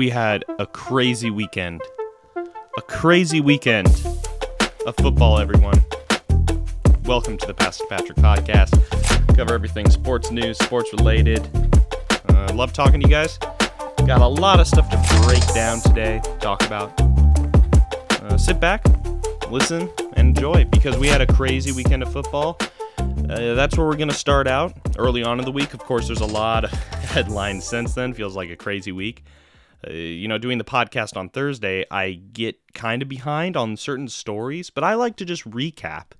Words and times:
we 0.00 0.08
had 0.08 0.46
a 0.58 0.64
crazy 0.64 1.28
weekend. 1.28 1.82
A 2.34 2.80
crazy 2.88 3.42
weekend 3.42 3.86
of 4.86 4.96
football, 4.96 5.38
everyone. 5.38 5.84
Welcome 7.04 7.36
to 7.36 7.46
the 7.46 7.52
Pass 7.52 7.78
It 7.78 7.82
to 7.82 7.88
Patrick 7.90 8.16
podcast. 8.16 9.36
Cover 9.36 9.52
everything 9.52 9.90
sports 9.90 10.30
news, 10.30 10.58
sports 10.58 10.90
related. 10.94 11.46
Uh, 12.30 12.50
love 12.54 12.72
talking 12.72 12.98
to 13.02 13.06
you 13.06 13.12
guys. 13.12 13.36
Got 14.06 14.22
a 14.22 14.26
lot 14.26 14.58
of 14.58 14.66
stuff 14.66 14.88
to 14.88 15.22
break 15.26 15.46
down 15.52 15.82
today, 15.82 16.22
talk 16.40 16.64
about. 16.64 16.98
Uh, 18.22 18.38
sit 18.38 18.58
back, 18.58 18.82
listen, 19.50 19.90
and 20.14 20.28
enjoy 20.28 20.64
because 20.64 20.96
we 20.96 21.08
had 21.08 21.20
a 21.20 21.26
crazy 21.26 21.72
weekend 21.72 22.02
of 22.02 22.10
football. 22.10 22.56
Uh, 22.98 23.52
that's 23.52 23.76
where 23.76 23.86
we're 23.86 23.96
going 23.96 24.08
to 24.08 24.14
start 24.14 24.46
out 24.46 24.72
early 24.96 25.22
on 25.22 25.38
in 25.38 25.44
the 25.44 25.52
week. 25.52 25.74
Of 25.74 25.80
course, 25.80 26.06
there's 26.06 26.22
a 26.22 26.26
lot 26.26 26.64
of 26.64 26.70
headlines 27.10 27.66
since 27.66 27.92
then. 27.92 28.14
Feels 28.14 28.34
like 28.34 28.48
a 28.48 28.56
crazy 28.56 28.92
week. 28.92 29.24
Uh, 29.86 29.92
you 29.92 30.28
know, 30.28 30.38
doing 30.38 30.58
the 30.58 30.64
podcast 30.64 31.16
on 31.16 31.28
Thursday, 31.28 31.84
I 31.90 32.12
get 32.12 32.56
kind 32.74 33.02
of 33.02 33.08
behind 33.08 33.56
on 33.56 33.76
certain 33.76 34.08
stories, 34.08 34.70
but 34.70 34.84
I 34.84 34.94
like 34.94 35.16
to 35.16 35.24
just 35.24 35.48
recap, 35.48 36.12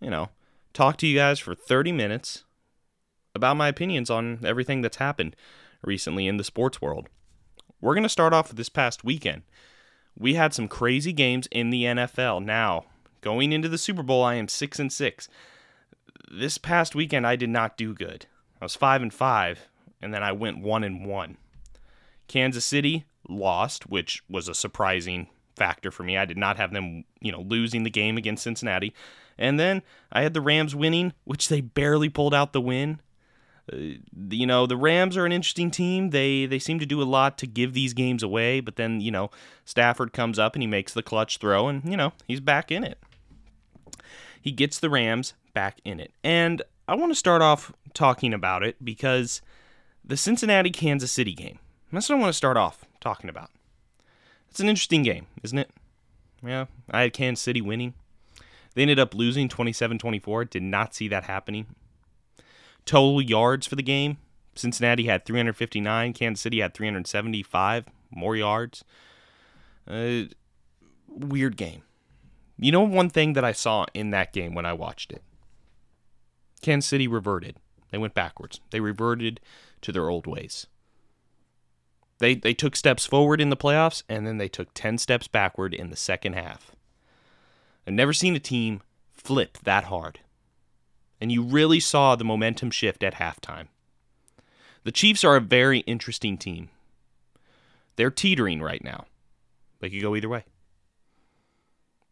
you 0.00 0.10
know, 0.10 0.30
talk 0.72 0.96
to 0.98 1.06
you 1.06 1.16
guys 1.16 1.38
for 1.38 1.54
30 1.54 1.92
minutes 1.92 2.44
about 3.34 3.56
my 3.56 3.68
opinions 3.68 4.10
on 4.10 4.40
everything 4.44 4.80
that's 4.82 4.96
happened 4.96 5.36
recently 5.82 6.26
in 6.26 6.36
the 6.36 6.44
sports 6.44 6.82
world. 6.82 7.08
We're 7.80 7.94
going 7.94 8.02
to 8.02 8.08
start 8.08 8.32
off 8.32 8.48
with 8.48 8.56
this 8.56 8.68
past 8.68 9.04
weekend. 9.04 9.42
We 10.18 10.34
had 10.34 10.52
some 10.52 10.68
crazy 10.68 11.12
games 11.12 11.48
in 11.52 11.70
the 11.70 11.84
NFL. 11.84 12.44
Now, 12.44 12.86
going 13.20 13.52
into 13.52 13.68
the 13.68 13.78
Super 13.78 14.02
Bowl, 14.02 14.22
I 14.22 14.34
am 14.34 14.48
6 14.48 14.78
and 14.80 14.92
6 14.92 15.28
this 16.30 16.58
past 16.58 16.94
weekend 16.94 17.26
I 17.26 17.36
did 17.36 17.50
not 17.50 17.76
do 17.76 17.92
good. 17.92 18.26
I 18.60 18.64
was 18.64 18.76
five 18.76 19.02
and 19.02 19.12
five, 19.12 19.68
and 20.00 20.14
then 20.14 20.22
I 20.22 20.32
went 20.32 20.60
one 20.60 20.84
and 20.84 21.04
one. 21.04 21.36
Kansas 22.30 22.64
City 22.64 23.04
lost, 23.28 23.90
which 23.90 24.22
was 24.28 24.48
a 24.48 24.54
surprising 24.54 25.26
factor 25.56 25.90
for 25.90 26.04
me. 26.04 26.16
I 26.16 26.24
did 26.24 26.38
not 26.38 26.56
have 26.58 26.72
them, 26.72 27.04
you 27.20 27.32
know, 27.32 27.40
losing 27.40 27.82
the 27.82 27.90
game 27.90 28.16
against 28.16 28.44
Cincinnati. 28.44 28.94
And 29.36 29.58
then 29.58 29.82
I 30.12 30.22
had 30.22 30.32
the 30.32 30.40
Rams 30.40 30.74
winning, 30.74 31.12
which 31.24 31.48
they 31.48 31.60
barely 31.60 32.08
pulled 32.08 32.32
out 32.32 32.52
the 32.52 32.60
win. 32.60 33.00
Uh, 33.72 33.98
you 34.30 34.46
know, 34.46 34.66
the 34.66 34.76
Rams 34.76 35.16
are 35.16 35.26
an 35.26 35.32
interesting 35.32 35.72
team. 35.72 36.10
They 36.10 36.46
they 36.46 36.60
seem 36.60 36.78
to 36.78 36.86
do 36.86 37.02
a 37.02 37.04
lot 37.04 37.36
to 37.38 37.48
give 37.48 37.72
these 37.72 37.94
games 37.94 38.22
away, 38.22 38.60
but 38.60 38.76
then, 38.76 39.00
you 39.00 39.10
know, 39.10 39.30
Stafford 39.64 40.12
comes 40.12 40.38
up 40.38 40.54
and 40.54 40.62
he 40.62 40.68
makes 40.68 40.94
the 40.94 41.02
clutch 41.02 41.38
throw 41.38 41.66
and, 41.66 41.82
you 41.84 41.96
know, 41.96 42.12
he's 42.28 42.40
back 42.40 42.70
in 42.70 42.84
it. 42.84 42.98
He 44.40 44.52
gets 44.52 44.78
the 44.78 44.88
Rams 44.88 45.34
back 45.52 45.80
in 45.84 45.98
it. 45.98 46.12
And 46.22 46.62
I 46.86 46.94
want 46.94 47.10
to 47.10 47.16
start 47.16 47.42
off 47.42 47.72
talking 47.92 48.32
about 48.32 48.62
it 48.62 48.76
because 48.84 49.42
the 50.04 50.16
Cincinnati 50.16 50.70
Kansas 50.70 51.10
City 51.10 51.34
game. 51.34 51.58
That's 51.92 52.08
what 52.08 52.16
I 52.16 52.20
want 52.20 52.30
to 52.30 52.36
start 52.36 52.56
off 52.56 52.84
talking 53.00 53.30
about. 53.30 53.50
It's 54.48 54.60
an 54.60 54.68
interesting 54.68 55.02
game, 55.02 55.26
isn't 55.42 55.58
it? 55.58 55.70
Yeah, 56.44 56.66
I 56.90 57.02
had 57.02 57.12
Kansas 57.12 57.42
City 57.42 57.60
winning. 57.60 57.94
They 58.74 58.82
ended 58.82 58.98
up 58.98 59.14
losing 59.14 59.48
27 59.48 59.98
24. 59.98 60.44
Did 60.46 60.62
not 60.62 60.94
see 60.94 61.08
that 61.08 61.24
happening. 61.24 61.66
Total 62.84 63.20
yards 63.20 63.66
for 63.66 63.76
the 63.76 63.82
game 63.82 64.18
Cincinnati 64.54 65.04
had 65.04 65.24
359, 65.24 66.12
Kansas 66.12 66.42
City 66.42 66.60
had 66.60 66.74
375 66.74 67.86
more 68.10 68.36
yards. 68.36 68.84
Uh, 69.88 70.22
weird 71.08 71.56
game. 71.56 71.82
You 72.58 72.72
know, 72.72 72.82
one 72.82 73.10
thing 73.10 73.32
that 73.34 73.44
I 73.44 73.52
saw 73.52 73.86
in 73.94 74.10
that 74.10 74.32
game 74.32 74.54
when 74.54 74.66
I 74.66 74.72
watched 74.74 75.12
it 75.12 75.22
Kansas 76.60 76.88
City 76.88 77.08
reverted. 77.08 77.56
They 77.90 77.98
went 77.98 78.14
backwards. 78.14 78.60
They 78.70 78.80
reverted 78.80 79.40
to 79.80 79.92
their 79.92 80.08
old 80.08 80.26
ways. 80.26 80.66
They 82.20 82.34
they 82.34 82.54
took 82.54 82.76
steps 82.76 83.06
forward 83.06 83.40
in 83.40 83.50
the 83.50 83.56
playoffs 83.56 84.02
and 84.08 84.26
then 84.26 84.38
they 84.38 84.48
took 84.48 84.72
10 84.74 84.98
steps 84.98 85.26
backward 85.26 85.74
in 85.74 85.90
the 85.90 85.96
second 85.96 86.34
half. 86.34 86.70
I've 87.86 87.94
never 87.94 88.12
seen 88.12 88.36
a 88.36 88.40
team 88.40 88.82
flip 89.12 89.58
that 89.64 89.84
hard. 89.84 90.20
And 91.20 91.32
you 91.32 91.42
really 91.42 91.80
saw 91.80 92.14
the 92.14 92.24
momentum 92.24 92.70
shift 92.70 93.02
at 93.02 93.14
halftime. 93.14 93.68
The 94.84 94.92
Chiefs 94.92 95.24
are 95.24 95.36
a 95.36 95.40
very 95.40 95.80
interesting 95.80 96.38
team. 96.38 96.68
They're 97.96 98.10
teetering 98.10 98.62
right 98.62 98.84
now. 98.84 99.06
They 99.80 99.90
could 99.90 100.00
go 100.00 100.14
either 100.14 100.28
way. 100.28 100.44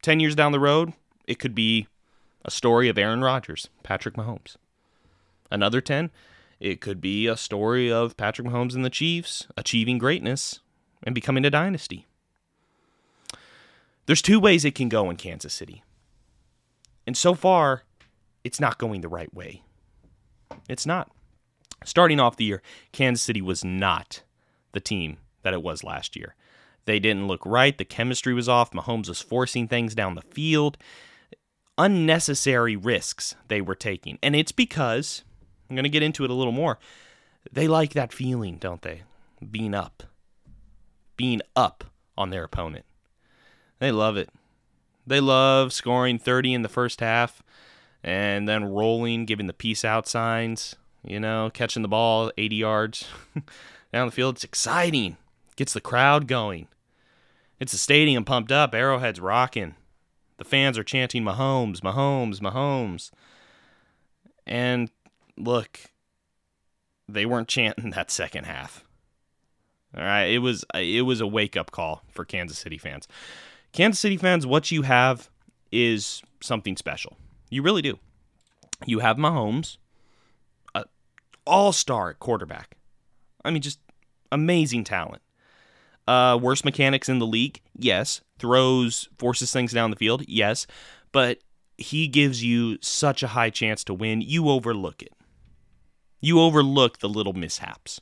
10 0.03 0.21
years 0.21 0.35
down 0.35 0.53
the 0.53 0.61
road, 0.61 0.93
it 1.27 1.39
could 1.39 1.55
be 1.55 1.87
a 2.45 2.51
story 2.51 2.89
of 2.89 2.99
Aaron 2.99 3.23
Rodgers, 3.23 3.69
Patrick 3.83 4.15
Mahomes. 4.15 4.57
Another 5.51 5.81
10, 5.81 6.11
it 6.61 6.81
could 6.81 7.01
be 7.01 7.27
a 7.27 7.37
story 7.37 7.91
of 7.91 8.17
Patrick 8.17 8.49
Mahomes 8.49 8.75
and 8.75 8.85
the 8.85 8.91
Chiefs 8.91 9.47
achieving 9.57 9.99
greatness 9.99 10.61
and 11.03 11.15
becoming 11.15 11.45
a 11.45 11.51
dynasty. 11.51 12.07
There's 14.07 14.23
two 14.23 14.41
ways 14.41 14.65
it 14.65 14.75
can 14.75 14.89
go 14.89 15.11
in 15.11 15.17
Kansas 15.17 15.55
City. 15.55 15.83
And 17.07 17.17
so 17.17 17.35
far, 17.35 17.83
it's 18.43 18.61
not 18.61 18.79
going 18.79 19.01
the 19.01 19.09
right 19.09 19.33
way. 19.33 19.63
It's 20.69 20.87
not. 20.87 21.11
Starting 21.85 22.19
off 22.19 22.37
the 22.37 22.45
year, 22.45 22.63
Kansas 22.93 23.23
City 23.23 23.43
was 23.43 23.65
not 23.65 24.23
the 24.73 24.81
team 24.81 25.19
that 25.43 25.55
it 25.55 25.63
was 25.63 25.85
last 25.85 26.17
year. 26.17 26.35
They 26.87 26.99
didn't 26.99 27.29
look 27.29 27.45
right. 27.45 27.77
The 27.77 27.85
chemistry 27.85 28.35
was 28.35 28.49
off. 28.49 28.73
Mahomes 28.73 29.09
was 29.09 29.21
forcing 29.21 29.69
things 29.69 29.95
down 29.95 30.15
the 30.15 30.23
field 30.23 30.79
unnecessary 31.79 32.77
risks 32.77 33.37
they 33.47 33.61
were 33.61 33.77
taking. 33.77 34.19
And 34.23 34.37
it's 34.37 34.53
because, 34.53 35.23
I'm 35.69 35.77
going 35.77 35.85
to 35.85 35.91
get 35.91 36.03
into 36.03 36.25
it 36.25 36.31
a 36.31 36.35
little 36.35 36.53
more, 36.53 36.79
they 37.53 37.69
like 37.69 37.93
that 37.93 38.13
feeling, 38.13 38.57
don't 38.59 38.83
they? 38.83 39.03
Being 39.49 39.75
up. 39.75 40.03
Being 41.17 41.41
up 41.55 41.85
on 42.17 42.31
their 42.31 42.45
opponent. 42.45 42.85
They 43.79 43.93
love 43.93 44.17
it. 44.17 44.31
They 45.07 45.21
love 45.21 45.73
scoring 45.73 46.19
30 46.19 46.55
in 46.55 46.63
the 46.63 46.69
first 46.69 47.01
half 47.01 47.43
and 48.03 48.49
then 48.49 48.65
rolling, 48.65 49.25
giving 49.25 49.47
the 49.47 49.53
peace 49.53 49.85
out 49.85 50.07
signs, 50.07 50.77
you 51.05 51.19
know, 51.19 51.51
catching 51.53 51.83
the 51.83 51.89
ball 51.89 52.31
80 52.37 52.57
yards 52.57 53.09
down 53.93 54.07
the 54.07 54.13
field. 54.13 54.37
It's 54.37 54.45
exciting. 54.45 55.17
Gets 55.57 55.73
the 55.73 55.81
crowd 55.81 56.29
going. 56.29 56.69
It's 57.59 57.73
a 57.73 57.79
stadium 57.79 58.25
pumped 58.25 58.53
up. 58.53 58.75
Arrowhead's 58.75 59.21
rocking. 59.21 59.75
The 60.37 60.45
fans 60.45 60.79
are 60.79 60.85
chanting 60.85 61.25
Mahomes, 61.25 61.81
Mahomes, 61.81 62.39
Mahomes. 62.39 63.11
And 64.47 64.91
look, 65.39 65.81
they 67.09 67.25
weren't 67.25 67.49
chanting 67.49 67.91
that 67.91 68.11
second 68.11 68.45
half. 68.45 68.85
All 69.97 70.05
right, 70.05 70.25
it 70.25 70.39
was 70.39 70.65
it 70.75 71.07
was 71.07 71.21
a 71.21 71.27
wake 71.27 71.57
up 71.57 71.71
call 71.71 72.03
for 72.13 72.25
Kansas 72.25 72.59
City 72.59 72.77
fans. 72.77 73.09
Kansas 73.73 74.01
City 74.01 74.17
fans, 74.17 74.47
what 74.47 74.71
you 74.71 74.83
have 74.83 75.31
is 75.73 76.23
something 76.41 76.77
special. 76.77 77.17
You 77.51 77.63
really 77.63 77.83
do. 77.83 77.99
You 78.87 78.99
have 78.99 79.17
Mahomes, 79.17 79.79
an 80.75 80.85
all-star 81.47 82.15
quarterback. 82.15 82.77
I 83.45 83.51
mean, 83.51 83.63
just 83.63 83.81
amazing 84.31 84.85
talent. 84.85 85.23
Uh, 86.07 86.39
worst 86.41 86.65
mechanics 86.65 87.09
in 87.09 87.19
the 87.19 87.27
league, 87.27 87.61
yes. 87.77 88.21
Throws, 88.39 89.09
forces 89.19 89.53
things 89.53 89.73
down 89.73 89.91
the 89.91 89.97
field, 89.97 90.23
yes. 90.29 90.67
But 91.13 91.39
he 91.77 92.09
gives 92.09 92.43
you 92.43 92.79
such 92.81 93.23
a 93.23 93.29
high 93.29 93.51
chance 93.51 93.85
to 93.85 93.95
win, 93.95 94.21
you 94.21 94.49
overlook 94.49 95.03
it. 95.03 95.13
You 96.21 96.41
overlook 96.41 96.99
the 96.99 97.09
little 97.09 97.33
mishaps. 97.33 98.01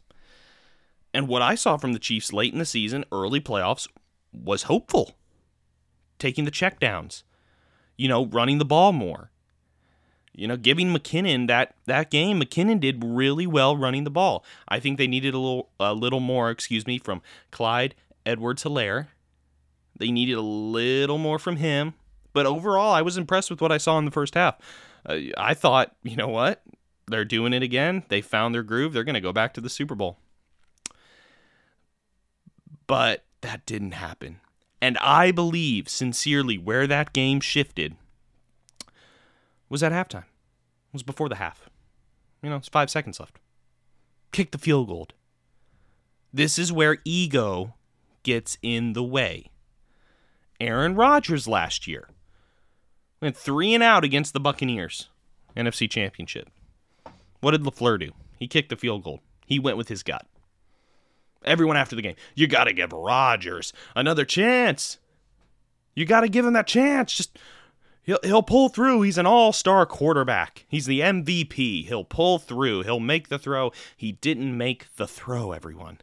And 1.13 1.29
what 1.29 1.43
I 1.43 1.55
saw 1.55 1.77
from 1.77 1.93
the 1.93 1.99
Chiefs 1.99 2.33
late 2.33 2.53
in 2.53 2.59
the 2.59 2.65
season, 2.65 3.05
early 3.11 3.41
playoffs, 3.41 3.89
was 4.33 4.65
hopeful. 4.65 5.17
Taking 6.19 6.45
the 6.45 6.51
checkdowns, 6.51 7.23
you 7.97 8.09
know, 8.09 8.27
running 8.27 8.59
the 8.59 8.65
ball 8.65 8.93
more. 8.93 9.31
You 10.35 10.47
know, 10.47 10.57
giving 10.59 10.89
McKinnon 10.89 11.47
that 11.49 11.75
that 11.87 12.11
game, 12.11 12.41
McKinnon 12.41 12.79
did 12.79 13.03
really 13.03 13.47
well 13.47 13.77
running 13.77 14.05
the 14.05 14.11
ball. 14.11 14.45
I 14.69 14.81
think 14.81 14.99
they 14.99 15.07
needed 15.07 15.33
a 15.33 15.39
little 15.39 15.71
a 15.81 15.95
little 15.95 16.21
more, 16.21 16.51
excuse 16.51 16.87
me, 16.87 16.99
from 16.99 17.23
Clyde 17.51 17.95
Edwards-Helaire. 18.27 19.09
They 19.99 20.11
needed 20.11 20.35
a 20.35 20.43
little 20.43 21.17
more 21.17 21.39
from 21.39 21.57
him, 21.57 21.95
but 22.35 22.45
overall, 22.45 22.93
I 22.93 23.01
was 23.01 23.17
impressed 23.17 23.51
with 23.51 23.63
what 23.63 23.73
I 23.73 23.79
saw 23.79 23.97
in 23.97 24.05
the 24.05 24.11
first 24.11 24.35
half. 24.35 24.57
Uh, 25.07 25.19
I 25.39 25.55
thought, 25.55 25.97
you 26.03 26.17
know 26.17 26.29
what? 26.29 26.63
They're 27.09 27.25
doing 27.25 27.53
it 27.53 27.63
again. 27.63 28.05
They 28.09 28.21
found 28.21 28.55
their 28.55 28.63
groove. 28.63 28.93
They're 28.93 29.05
going 29.05 29.15
to 29.15 29.21
go 29.21 29.33
back 29.33 29.55
to 29.55 29.61
the 29.61 29.71
Super 29.71 29.95
Bowl. 29.95 30.19
But 32.87 33.25
that 33.43 33.65
didn't 33.67 33.93
happen. 33.93 34.41
And 34.81 34.99
I 34.99 35.31
believe 35.31 35.89
sincerely 35.89 36.59
where 36.59 36.87
that 36.87 37.13
game 37.13 37.41
shifted 37.41 37.97
was 39.69 39.83
at 39.83 39.93
halftime. 39.93 40.25
It 40.25 40.93
was 40.93 41.03
before 41.03 41.29
the 41.29 41.37
half. 41.37 41.69
You 42.43 42.51
know, 42.51 42.57
it's 42.57 42.69
five 42.69 42.91
seconds 42.91 43.19
left. 43.19 43.39
Kick 44.33 44.51
the 44.51 44.59
field 44.59 44.89
goal. 44.89 45.09
This 46.33 46.59
is 46.59 46.73
where 46.73 46.99
ego 47.05 47.75
gets 48.23 48.59
in 48.63 48.93
the 48.93 49.03
way. 49.03 49.51
Aaron 50.61 50.95
Rodgers 50.95 51.49
last 51.49 51.87
year 51.87 52.09
went 53.21 53.37
three 53.37 53.75
and 53.75 53.83
out 53.83 54.05
against 54.05 54.33
the 54.33 54.41
Buccaneers, 54.41 55.09
NFC 55.57 55.91
Championship. 55.91 56.51
What 57.47 57.53
did 57.53 57.63
LaFleur 57.63 58.01
do? 58.01 58.11
He 58.41 58.49
kicked 58.49 58.71
the 58.71 58.77
field 58.77 59.05
goal. 59.05 59.21
He 59.47 59.61
went 59.61 59.77
with 59.77 59.87
his 59.87 60.03
gut. 60.03 60.27
Everyone 61.45 61.77
after 61.77 61.95
the 61.95 62.03
game, 62.03 62.17
you 62.35 62.49
got 62.49 62.65
to 62.65 62.73
give 62.73 62.93
Rodgers 62.93 63.73
another 63.95 64.25
chance. 64.25 64.99
You 65.95 66.07
got 66.07 66.23
to 66.23 66.29
give 66.29 66.45
him 66.45 66.55
that 66.55 66.67
chance. 66.67 67.15
Just 67.15 67.39
he'll 68.03 68.19
he'll 68.25 68.43
pull 68.43 68.69
through. 68.69 69.03
He's 69.03 69.17
an 69.17 69.27
all-star 69.27 69.87
quarterback. 69.87 70.67
He's 70.69 70.87
the 70.87 70.99
MVP. 70.99 71.87
He'll 71.87 72.03
pull 72.03 72.41
through. 72.41 72.83
He'll 72.83 72.99
make 72.99 73.29
the 73.29 73.39
throw. 73.39 73.71
He 73.97 74.11
didn't 74.11 74.59
make 74.59 74.97
the 74.97 75.07
throw, 75.07 75.53
everyone. 75.53 76.01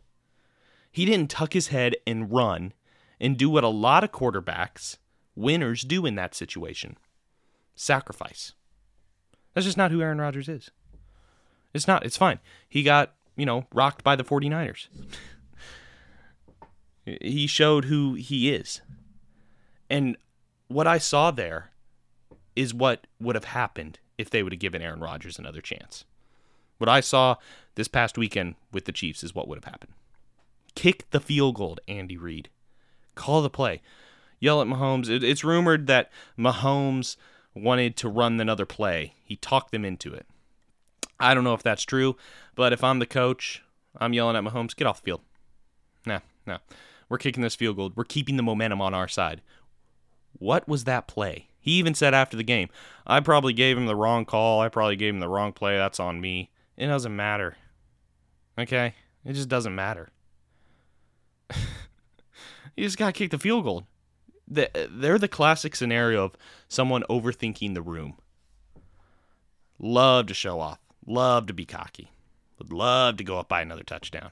He 0.93 1.03
didn't 1.03 1.29
tuck 1.29 1.51
his 1.51 1.67
head 1.67 1.97
and 2.07 2.31
run 2.31 2.71
and 3.19 3.35
do 3.35 3.49
what 3.49 3.65
a 3.65 3.67
lot 3.67 4.05
of 4.05 4.13
quarterbacks, 4.13 4.95
winners 5.35 5.81
do 5.81 6.05
in 6.05 6.15
that 6.15 6.35
situation. 6.35 6.95
Sacrifice. 7.75 8.53
That's 9.53 9.65
just 9.65 9.75
not 9.75 9.91
who 9.91 10.01
Aaron 10.01 10.21
Rodgers 10.21 10.47
is. 10.47 10.71
It's 11.73 11.87
not. 11.87 12.05
It's 12.05 12.17
fine. 12.17 12.39
He 12.69 12.83
got, 12.83 13.13
you 13.35 13.45
know, 13.45 13.65
rocked 13.73 14.03
by 14.03 14.15
the 14.15 14.23
49ers. 14.23 14.87
he 17.05 17.47
showed 17.47 17.85
who 17.85 18.13
he 18.13 18.53
is. 18.53 18.81
And 19.89 20.17
what 20.67 20.87
I 20.87 20.97
saw 20.97 21.31
there 21.31 21.71
is 22.55 22.73
what 22.73 23.07
would 23.19 23.35
have 23.35 23.45
happened 23.45 23.99
if 24.17 24.29
they 24.29 24.43
would 24.43 24.53
have 24.53 24.59
given 24.59 24.81
Aaron 24.81 24.99
Rodgers 24.99 25.39
another 25.39 25.61
chance. 25.61 26.05
What 26.77 26.89
I 26.89 26.99
saw 26.99 27.35
this 27.75 27.87
past 27.87 28.17
weekend 28.17 28.55
with 28.71 28.85
the 28.85 28.91
Chiefs 28.91 29.23
is 29.23 29.33
what 29.33 29.47
would 29.47 29.57
have 29.57 29.71
happened. 29.71 29.93
Kick 30.75 31.09
the 31.11 31.19
field 31.19 31.55
goal, 31.55 31.77
Andy 31.87 32.17
Reid. 32.17 32.49
Call 33.15 33.41
the 33.41 33.49
play. 33.49 33.81
Yell 34.39 34.61
at 34.61 34.67
Mahomes. 34.67 35.09
it's 35.09 35.43
rumored 35.43 35.87
that 35.87 36.11
Mahomes 36.37 37.15
wanted 37.53 37.95
to 37.97 38.09
run 38.09 38.39
another 38.39 38.65
play. 38.65 39.13
He 39.23 39.35
talked 39.35 39.71
them 39.71 39.85
into 39.85 40.13
it. 40.13 40.25
I 41.19 41.33
don't 41.33 41.43
know 41.43 41.53
if 41.53 41.63
that's 41.63 41.83
true, 41.83 42.15
but 42.55 42.73
if 42.73 42.83
I'm 42.83 42.99
the 42.99 43.05
coach, 43.05 43.63
I'm 43.97 44.13
yelling 44.13 44.35
at 44.35 44.43
Mahomes, 44.43 44.75
get 44.75 44.87
off 44.87 45.01
the 45.01 45.05
field. 45.05 45.21
Nah, 46.05 46.19
nah. 46.45 46.57
We're 47.09 47.17
kicking 47.17 47.43
this 47.43 47.55
field 47.55 47.75
goal. 47.75 47.91
We're 47.95 48.03
keeping 48.03 48.37
the 48.37 48.43
momentum 48.43 48.81
on 48.81 48.93
our 48.93 49.07
side. 49.07 49.41
What 50.39 50.67
was 50.67 50.85
that 50.85 51.07
play? 51.07 51.47
He 51.59 51.71
even 51.73 51.93
said 51.93 52.13
after 52.13 52.35
the 52.35 52.43
game, 52.43 52.69
I 53.07 53.19
probably 53.19 53.53
gave 53.53 53.77
him 53.77 53.85
the 53.85 53.95
wrong 53.95 54.25
call. 54.25 54.59
I 54.61 54.67
probably 54.67 54.95
gave 54.95 55.13
him 55.13 55.19
the 55.19 55.29
wrong 55.29 55.53
play. 55.53 55.77
That's 55.77 55.99
on 55.99 56.19
me. 56.19 56.51
It 56.75 56.87
doesn't 56.87 57.15
matter. 57.15 57.55
Okay? 58.57 58.95
It 59.23 59.33
just 59.33 59.47
doesn't 59.47 59.75
matter. 59.75 60.09
you 62.75 62.83
just 62.83 62.97
got 62.97 63.07
to 63.07 63.11
kick 63.13 63.31
the 63.31 63.39
field 63.39 63.63
goal. 63.63 63.87
They're 64.47 65.17
the 65.17 65.29
classic 65.29 65.75
scenario 65.75 66.25
of 66.25 66.35
someone 66.67 67.03
overthinking 67.09 67.73
the 67.73 67.81
room. 67.81 68.17
Love 69.79 70.27
to 70.27 70.33
show 70.33 70.59
off. 70.59 70.79
Love 71.05 71.47
to 71.47 71.53
be 71.53 71.65
cocky. 71.65 72.11
Would 72.57 72.71
love 72.71 73.17
to 73.17 73.23
go 73.23 73.39
up 73.39 73.49
by 73.49 73.61
another 73.61 73.83
touchdown. 73.83 74.31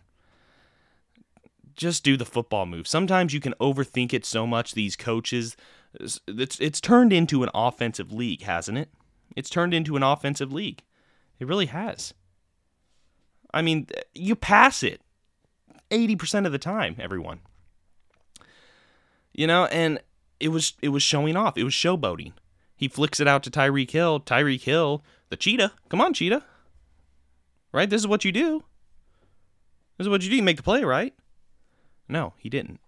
Just 1.76 2.04
do 2.04 2.18
the 2.18 2.26
football 2.26 2.66
move. 2.66 2.88
Sometimes 2.88 3.34
you 3.34 3.40
can 3.40 3.54
overthink 3.60 4.14
it 4.14 4.26
so 4.26 4.46
much, 4.46 4.74
these 4.74 4.96
coaches, 4.96 5.56
it's 6.00 6.60
it's 6.60 6.82
turned 6.82 7.12
into 7.12 7.44
an 7.44 7.50
offensive 7.54 8.12
league, 8.12 8.44
hasn't 8.44 8.78
it? 8.78 8.90
It's 9.36 9.50
turned 9.50 9.74
into 9.74 9.96
an 9.96 10.04
offensive 10.04 10.52
league. 10.52 10.84
It 11.40 11.48
really 11.48 11.66
has. 11.68 12.14
I 13.54 13.62
mean, 13.62 13.88
you 14.14 14.36
pass 14.36 14.84
it 14.84 15.02
80% 15.90 16.46
of 16.46 16.52
the 16.52 16.58
time, 16.58 16.96
everyone. 17.00 17.40
You 19.34 19.48
know, 19.48 19.66
and 19.66 20.00
it 20.40 20.50
was 20.50 20.74
it 20.82 20.90
was 20.90 21.04
showing 21.04 21.36
off. 21.36 21.58
It 21.58 21.64
was 21.64 21.74
showboating. 21.74 22.34
He 22.76 22.88
flicks 22.88 23.20
it 23.20 23.28
out 23.28 23.44
to 23.44 23.52
Tyreek 23.52 23.92
Hill. 23.92 24.20
Tyreek 24.22 24.62
Hill, 24.62 25.04
the 25.30 25.38
cheetah. 25.38 25.74
Come 25.90 26.02
on, 26.02 26.14
cheetah. 26.14 26.44
Right? 27.72 27.90
This 27.90 28.02
is 28.02 28.08
what 28.08 28.26
you 28.26 28.32
do. 28.32 28.64
This 29.98 30.06
is 30.06 30.10
what 30.10 30.24
you 30.24 30.30
do. 30.30 30.36
You 30.36 30.44
make 30.44 30.58
the 30.58 30.64
play, 30.64 30.84
right? 30.84 31.14
No, 32.10 32.34
he 32.38 32.50
didn't. 32.50 32.80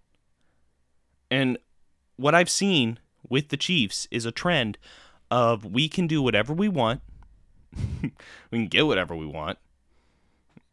And 1.30 1.58
what 2.16 2.34
I've 2.34 2.50
seen 2.50 2.98
with 3.28 3.48
the 3.48 3.56
Chiefs 3.56 4.06
is 4.10 4.26
a 4.26 4.32
trend 4.32 4.78
of 5.30 5.64
we 5.64 5.88
can 5.88 6.06
do 6.06 6.22
whatever 6.22 6.52
we 6.52 6.68
want. 6.68 7.00
we 8.02 8.12
can 8.50 8.68
get 8.68 8.86
whatever 8.86 9.16
we 9.16 9.26
want. 9.26 9.58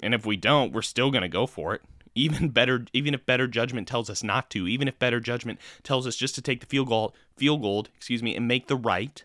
And 0.04 0.14
if 0.14 0.26
we 0.26 0.36
don't, 0.36 0.74
we're 0.74 0.82
still 0.82 1.12
going 1.12 1.22
to 1.22 1.30
go 1.30 1.48
for 1.48 1.74
it. 1.74 1.82
Even 2.14 2.50
better 2.50 2.86
even 2.92 3.14
if 3.14 3.26
better 3.26 3.48
judgment 3.48 3.88
tells 3.88 4.10
us 4.10 4.22
not 4.22 4.50
to, 4.50 4.68
even 4.68 4.88
if 4.90 5.00
better 5.00 5.22
judgment 5.22 5.60
tells 5.82 6.06
us 6.06 6.18
just 6.18 6.36
to 6.36 6.42
take 6.42 6.60
the 6.60 6.66
field 6.66 6.90
goal 6.90 7.16
field 7.38 7.62
goal, 7.62 7.88
excuse 7.96 8.22
me, 8.22 8.36
and 8.36 8.48
make 8.48 8.68
the 8.68 8.76
right 8.76 9.24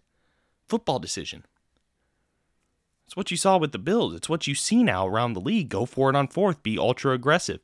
football 0.69 1.01
decision. 1.01 1.45
It's 3.07 3.17
what 3.17 3.31
you 3.31 3.37
saw 3.37 3.57
with 3.57 3.73
the 3.73 3.79
Bills. 3.79 4.15
It's 4.15 4.29
what 4.29 4.47
you 4.47 4.55
see 4.55 4.83
now 4.83 5.07
around 5.07 5.33
the 5.33 5.41
league. 5.41 5.69
Go 5.69 5.87
for 5.87 6.11
it 6.11 6.17
on 6.17 6.27
fourth, 6.27 6.63
be 6.63 6.79
ultra 6.79 7.13
aggressive. 7.13 7.61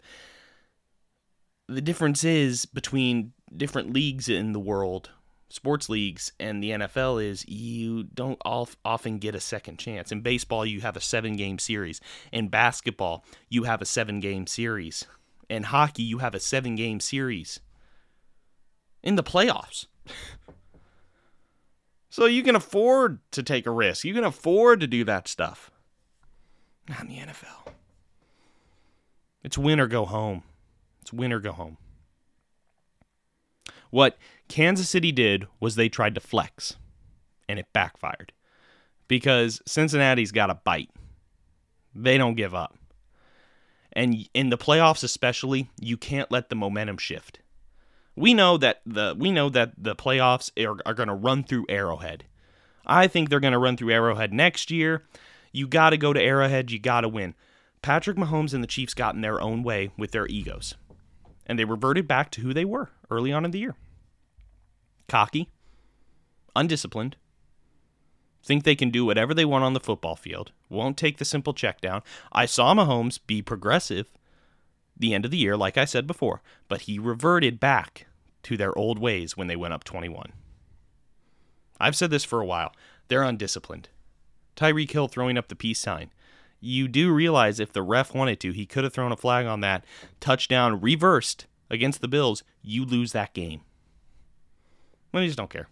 The 1.69 1.81
difference 1.81 2.23
is 2.23 2.65
between 2.65 3.33
different 3.57 3.93
leagues 3.93 4.29
in 4.29 4.53
the 4.53 4.61
world, 4.61 5.11
sports 5.49 5.89
leagues, 5.89 6.33
and 6.39 6.63
the 6.63 6.71
NFL 6.71 7.25
is 7.25 7.49
you 7.49 8.05
don't 8.05 8.41
often 8.45 9.19
get 9.19 9.35
a 9.35 9.41
second 9.41 9.79
chance. 9.79 10.13
In 10.13 10.21
baseball, 10.21 10.65
you 10.65 10.81
have 10.81 10.97
a 10.97 11.01
seven 11.01 11.37
game 11.37 11.59
series. 11.59 12.01
In 12.31 12.49
basketball, 12.49 13.25
you 13.49 13.65
have 13.65 13.83
a 13.83 13.87
seven 13.87 14.21
game 14.21 14.47
series. 14.47 15.07
In 15.49 15.65
hockey, 15.65 16.03
you 16.03 16.19
have 16.19 16.35
a 16.35 16.41
seven 16.41 16.77
game 16.77 17.01
series. 17.01 17.61
In 19.03 19.17
the 19.17 19.25
playoffs. 19.25 19.87
so 22.13 22.27
you 22.27 22.43
can 22.43 22.55
afford 22.55 23.21
to 23.31 23.43
take 23.43 23.65
a 23.65 23.71
risk. 23.71 24.05
You 24.05 24.13
can 24.13 24.23
afford 24.23 24.81
to 24.81 24.87
do 24.87 25.03
that 25.05 25.27
stuff. 25.27 25.71
Not 26.87 27.01
in 27.01 27.09
the 27.09 27.17
NFL. 27.17 27.73
It's 29.43 29.57
win 29.57 29.81
or 29.81 29.87
go 29.87 30.05
home. 30.05 30.43
It's 31.01 31.11
win 31.11 31.33
or 31.33 31.41
go 31.41 31.53
home. 31.53 31.79
What 33.89 34.19
Kansas 34.47 34.91
City 34.91 35.11
did 35.11 35.47
was 35.59 35.75
they 35.75 35.89
tried 35.89 36.15
to 36.15 36.21
flex, 36.21 36.77
and 37.49 37.59
it 37.59 37.73
backfired 37.73 38.33
because 39.09 39.63
Cincinnati's 39.67 40.33
got 40.33 40.51
a 40.51 40.55
bite. 40.55 40.91
They 41.95 42.19
don't 42.19 42.35
give 42.35 42.55
up. 42.55 42.77
And 43.95 44.29
in 44.35 44.51
the 44.51 44.59
playoffs 44.59 45.03
especially, 45.03 45.71
you 45.81 45.97
can't 45.97 46.31
let 46.31 46.51
the 46.51 46.57
momentum 46.57 46.99
shift. 46.99 47.39
We 48.15 48.35
know 48.35 48.59
that 48.59 48.83
the 48.85 49.15
we 49.19 49.33
know 49.33 49.49
that 49.49 49.73
the 49.79 49.97
playoffs 49.97 50.51
are, 50.63 50.77
are 50.85 50.95
going 50.95 51.09
to 51.09 51.15
run 51.15 51.45
through 51.45 51.67
Arrowhead. 51.69 52.25
I 52.87 53.07
think 53.07 53.29
they're 53.29 53.41
going 53.41 53.53
to 53.53 53.59
run 53.59 53.77
through 53.77 53.93
Arrowhead 53.93 54.33
next 54.33 54.71
year. 54.71 55.05
You 55.53 55.67
got 55.67 55.91
to 55.91 55.97
go 55.97 56.13
to 56.13 56.21
Arrowhead, 56.21 56.71
you 56.71 56.79
got 56.79 57.03
to 57.03 57.09
win. 57.09 57.35
Patrick 57.81 58.17
Mahomes 58.17 58.55
and 58.55 58.63
the 58.63 58.69
Chiefs 58.69 58.95
got 58.95 59.15
in 59.15 59.21
their 59.23 59.41
own 59.41 59.63
way 59.63 59.91
with 59.97 60.13
their 60.13 60.27
egos 60.27 60.75
and 61.47 61.59
they 61.59 61.65
reverted 61.65 62.07
back 62.07 62.31
to 62.31 62.41
who 62.41 62.55
they 62.55 62.65
were 62.65 62.91
early 63.11 63.33
on 63.33 63.45
in 63.45 63.51
the 63.51 63.59
year 63.59 63.75
cocky, 65.09 65.51
undisciplined, 66.57 67.17
think 68.43 68.65
they 68.65 68.75
can 68.75 68.91
do 68.91 69.05
whatever 69.05 69.35
they 69.35 69.45
want 69.45 69.63
on 69.63 69.75
the 69.75 69.81
football 69.81 70.17
field, 70.17 70.53
won't 70.71 70.97
take 70.97 71.19
the 71.19 71.25
simple 71.25 71.53
check 71.53 71.83
down. 71.83 72.01
I 72.33 72.47
saw 72.47 72.75
Mahomes 72.75 73.19
be 73.27 73.43
progressive 73.43 74.11
the 74.97 75.13
end 75.13 75.27
of 75.27 75.31
the 75.31 75.37
year, 75.37 75.55
like 75.55 75.77
I 75.77 75.85
said 75.85 76.07
before, 76.07 76.41
but 76.67 76.83
he 76.83 76.99
reverted 76.99 77.61
back 77.61 78.07
to 78.45 78.57
their 78.57 78.77
old 78.77 78.99
ways 78.99 79.37
when 79.37 79.47
they 79.47 79.57
went 79.57 79.75
up 79.75 79.85
21. 79.85 80.33
I've 81.81 81.97
said 81.97 82.11
this 82.11 82.25
for 82.25 82.41
a 82.41 82.47
while. 82.47 82.73
They're 83.09 83.23
undisciplined. 83.23 83.89
Tyreek 84.57 84.91
Hill 84.91 85.09
throwing 85.09 85.39
up 85.39 85.49
the 85.49 85.57
peace 85.57 85.81
sign 85.81 86.11
you 86.63 86.87
do 86.87 87.13
realize 87.13 87.59
if 87.59 87.73
the 87.73 87.83
ref 87.83 88.15
wanted 88.15 88.39
to, 88.41 88.53
he 88.53 88.65
could 88.65 88.85
have 88.85 88.95
thrown 88.95 89.13
a 89.13 89.17
flag 89.17 89.47
on 89.47 89.61
that 89.61 89.85
touchdown 90.21 90.81
reversed 90.81 91.47
against 91.69 92.01
the 92.01 92.09
Bills. 92.09 92.45
You 92.63 92.85
lose 92.85 93.13
that 93.13 93.35
game. 93.35 93.63
Well, 95.13 95.23
they 95.23 95.27
just 95.27 95.37
don't 95.37 95.51
care. 95.51 95.69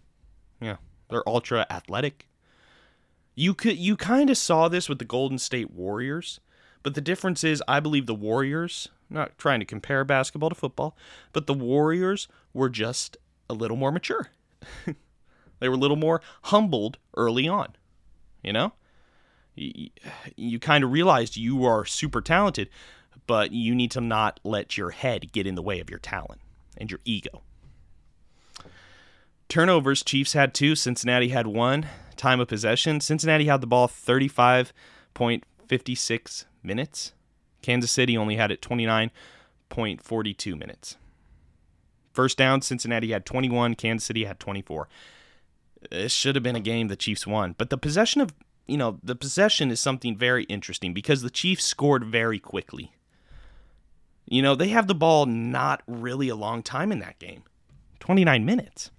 Yeah, 0.60 0.76
they're 1.08 1.26
ultra 1.26 1.64
athletic. 1.70 2.28
You 3.36 3.54
could 3.54 3.78
you 3.78 3.96
kind 3.96 4.28
of 4.28 4.36
saw 4.36 4.68
this 4.68 4.88
with 4.88 4.98
the 4.98 5.04
Golden 5.04 5.38
State 5.38 5.70
Warriors, 5.70 6.40
but 6.82 6.94
the 6.94 7.00
difference 7.00 7.44
is 7.44 7.62
I 7.68 7.78
believe 7.78 8.06
the 8.06 8.14
Warriors, 8.14 8.88
not 9.08 9.38
trying 9.38 9.60
to 9.60 9.66
compare 9.66 10.04
basketball 10.04 10.50
to 10.50 10.56
football, 10.56 10.96
but 11.32 11.46
the 11.46 11.54
Warriors 11.54 12.26
were 12.52 12.68
just 12.68 13.16
a 13.48 13.54
little 13.54 13.76
more 13.76 13.92
mature. 13.92 14.28
they 15.58 15.68
were 15.68 15.74
a 15.74 15.78
little 15.78 15.96
more 15.96 16.20
humbled 16.42 16.98
early 17.16 17.48
on. 17.48 17.76
You 18.42 18.52
know? 18.52 18.72
you, 19.60 19.90
you 20.36 20.58
kind 20.58 20.82
of 20.84 20.92
realized 20.92 21.36
you 21.36 21.64
are 21.64 21.84
super 21.84 22.20
talented, 22.20 22.68
but 23.26 23.52
you 23.52 23.74
need 23.74 23.90
to 23.92 24.00
not 24.00 24.40
let 24.44 24.78
your 24.78 24.90
head 24.90 25.32
get 25.32 25.46
in 25.46 25.54
the 25.54 25.62
way 25.62 25.80
of 25.80 25.88
your 25.90 25.98
talent 25.98 26.40
and 26.76 26.90
your 26.90 27.00
ego. 27.04 27.42
Turnovers, 29.48 30.02
Chiefs 30.02 30.34
had 30.34 30.52
two, 30.54 30.74
Cincinnati 30.76 31.28
had 31.28 31.46
one. 31.46 31.86
Time 32.16 32.40
of 32.40 32.48
possession, 32.48 33.00
Cincinnati 33.00 33.46
had 33.46 33.60
the 33.60 33.66
ball 33.66 33.88
35.56 33.88 36.44
minutes. 36.62 37.12
Kansas 37.62 37.90
City 37.90 38.16
only 38.16 38.36
had 38.36 38.52
it 38.52 38.62
29.42 38.62 40.58
minutes. 40.58 40.96
First 42.20 42.36
down, 42.36 42.60
Cincinnati 42.60 43.12
had 43.12 43.24
21, 43.24 43.76
Kansas 43.76 44.06
City 44.06 44.24
had 44.24 44.38
24. 44.38 44.90
This 45.90 46.12
should 46.12 46.34
have 46.34 46.42
been 46.42 46.54
a 46.54 46.60
game 46.60 46.88
the 46.88 46.94
Chiefs 46.94 47.26
won, 47.26 47.54
but 47.56 47.70
the 47.70 47.78
possession 47.78 48.20
of 48.20 48.34
you 48.66 48.76
know, 48.76 48.98
the 49.02 49.16
possession 49.16 49.70
is 49.70 49.80
something 49.80 50.18
very 50.18 50.44
interesting 50.44 50.92
because 50.92 51.22
the 51.22 51.30
Chiefs 51.30 51.64
scored 51.64 52.04
very 52.04 52.38
quickly. 52.38 52.92
You 54.26 54.42
know, 54.42 54.54
they 54.54 54.68
have 54.68 54.86
the 54.86 54.94
ball 54.94 55.24
not 55.24 55.82
really 55.86 56.28
a 56.28 56.36
long 56.36 56.62
time 56.62 56.92
in 56.92 56.98
that 56.98 57.18
game 57.18 57.42
29 58.00 58.44
minutes. 58.44 58.90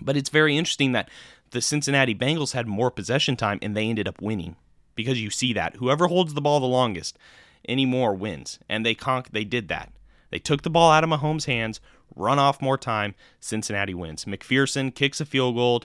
But 0.00 0.16
it's 0.16 0.28
very 0.28 0.58
interesting 0.58 0.90
that 0.90 1.08
the 1.52 1.60
Cincinnati 1.60 2.16
Bengals 2.16 2.52
had 2.52 2.66
more 2.66 2.90
possession 2.90 3.36
time 3.36 3.60
and 3.62 3.76
they 3.76 3.88
ended 3.88 4.08
up 4.08 4.20
winning 4.20 4.56
because 4.96 5.22
you 5.22 5.30
see 5.30 5.52
that. 5.52 5.76
Whoever 5.76 6.08
holds 6.08 6.34
the 6.34 6.40
ball 6.40 6.58
the 6.58 6.66
longest 6.66 7.16
anymore 7.68 8.12
wins. 8.12 8.58
And 8.68 8.84
they 8.84 8.96
conk 8.96 9.30
they 9.30 9.44
did 9.44 9.68
that. 9.68 9.92
They 10.30 10.38
took 10.38 10.62
the 10.62 10.70
ball 10.70 10.90
out 10.90 11.04
of 11.04 11.10
Mahomes' 11.10 11.46
hands, 11.46 11.80
run 12.14 12.38
off 12.38 12.60
more 12.60 12.78
time, 12.78 13.14
Cincinnati 13.40 13.94
wins. 13.94 14.24
McPherson 14.24 14.94
kicks 14.94 15.20
a 15.20 15.26
field 15.26 15.56
goal. 15.56 15.82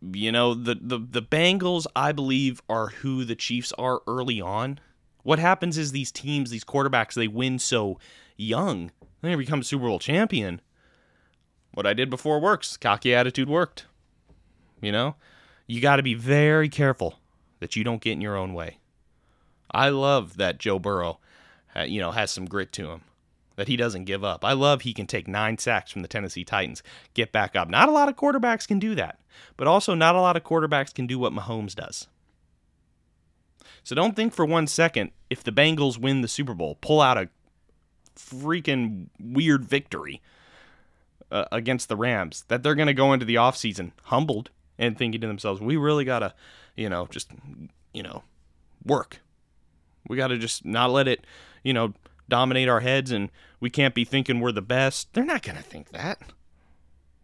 You 0.00 0.32
know, 0.32 0.54
the, 0.54 0.76
the, 0.80 0.98
the 0.98 1.22
Bengals, 1.22 1.86
I 1.96 2.12
believe, 2.12 2.60
are 2.68 2.88
who 2.88 3.24
the 3.24 3.34
Chiefs 3.34 3.72
are 3.78 4.02
early 4.06 4.40
on. 4.40 4.78
What 5.22 5.38
happens 5.38 5.78
is 5.78 5.92
these 5.92 6.12
teams, 6.12 6.50
these 6.50 6.64
quarterbacks, 6.64 7.14
they 7.14 7.28
win 7.28 7.58
so 7.58 7.98
young. 8.36 8.90
They 9.22 9.34
become 9.34 9.62
Super 9.62 9.86
Bowl 9.86 9.98
champion. 9.98 10.60
What 11.72 11.86
I 11.86 11.94
did 11.94 12.10
before 12.10 12.40
works. 12.40 12.76
Cocky 12.76 13.14
attitude 13.14 13.48
worked. 13.48 13.86
You 14.82 14.92
know? 14.92 15.16
You 15.66 15.80
got 15.80 15.96
to 15.96 16.02
be 16.02 16.12
very 16.12 16.68
careful 16.68 17.18
that 17.60 17.74
you 17.74 17.84
don't 17.84 18.02
get 18.02 18.12
in 18.12 18.20
your 18.20 18.36
own 18.36 18.52
way. 18.52 18.78
I 19.70 19.88
love 19.88 20.36
that 20.36 20.58
Joe 20.58 20.78
Burrow, 20.78 21.18
you 21.86 22.00
know, 22.00 22.10
has 22.10 22.30
some 22.30 22.44
grit 22.44 22.70
to 22.72 22.90
him 22.90 23.00
that 23.56 23.68
he 23.68 23.76
doesn't 23.76 24.04
give 24.04 24.24
up. 24.24 24.44
I 24.44 24.52
love 24.52 24.82
he 24.82 24.92
can 24.92 25.06
take 25.06 25.28
nine 25.28 25.58
sacks 25.58 25.90
from 25.90 26.02
the 26.02 26.08
Tennessee 26.08 26.44
Titans, 26.44 26.82
get 27.14 27.32
back 27.32 27.54
up. 27.54 27.68
Not 27.68 27.88
a 27.88 27.92
lot 27.92 28.08
of 28.08 28.16
quarterbacks 28.16 28.66
can 28.66 28.78
do 28.78 28.94
that, 28.94 29.20
but 29.56 29.66
also 29.66 29.94
not 29.94 30.16
a 30.16 30.20
lot 30.20 30.36
of 30.36 30.44
quarterbacks 30.44 30.94
can 30.94 31.06
do 31.06 31.18
what 31.18 31.32
Mahomes 31.32 31.74
does. 31.74 32.08
So 33.82 33.94
don't 33.94 34.16
think 34.16 34.32
for 34.32 34.44
one 34.44 34.66
second 34.66 35.10
if 35.28 35.44
the 35.44 35.52
Bengals 35.52 35.98
win 35.98 36.22
the 36.22 36.28
Super 36.28 36.54
Bowl, 36.54 36.78
pull 36.80 37.00
out 37.00 37.18
a 37.18 37.28
freaking 38.16 39.08
weird 39.20 39.64
victory 39.64 40.22
uh, 41.30 41.44
against 41.52 41.88
the 41.88 41.96
Rams, 41.96 42.44
that 42.48 42.62
they're 42.62 42.74
going 42.74 42.86
to 42.86 42.94
go 42.94 43.12
into 43.12 43.26
the 43.26 43.34
offseason 43.34 43.92
humbled 44.04 44.50
and 44.78 44.96
thinking 44.96 45.20
to 45.20 45.26
themselves, 45.26 45.60
we 45.60 45.76
really 45.76 46.04
got 46.04 46.20
to, 46.20 46.34
you 46.76 46.88
know, 46.88 47.06
just, 47.10 47.30
you 47.92 48.02
know, 48.02 48.22
work. 48.84 49.20
We 50.08 50.16
got 50.16 50.28
to 50.28 50.38
just 50.38 50.64
not 50.64 50.90
let 50.90 51.08
it, 51.08 51.26
you 51.62 51.72
know, 51.72 51.94
dominate 52.28 52.68
our 52.68 52.80
heads 52.80 53.10
and 53.10 53.30
we 53.60 53.70
can't 53.70 53.94
be 53.94 54.04
thinking 54.04 54.40
we're 54.40 54.52
the 54.52 54.62
best. 54.62 55.12
They're 55.12 55.24
not 55.24 55.42
going 55.42 55.56
to 55.56 55.62
think 55.62 55.90
that. 55.90 56.20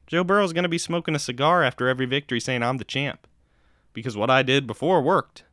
Joe 0.06 0.24
Burrow's 0.24 0.52
going 0.52 0.64
to 0.64 0.68
be 0.68 0.78
smoking 0.78 1.14
a 1.14 1.20
cigar 1.20 1.62
after 1.62 1.88
every 1.88 2.06
victory 2.06 2.40
saying, 2.40 2.62
I'm 2.62 2.78
the 2.78 2.84
champ. 2.84 3.26
Because 3.92 4.16
what 4.16 4.30
I 4.30 4.42
did 4.42 4.66
before 4.66 5.00
worked. 5.02 5.44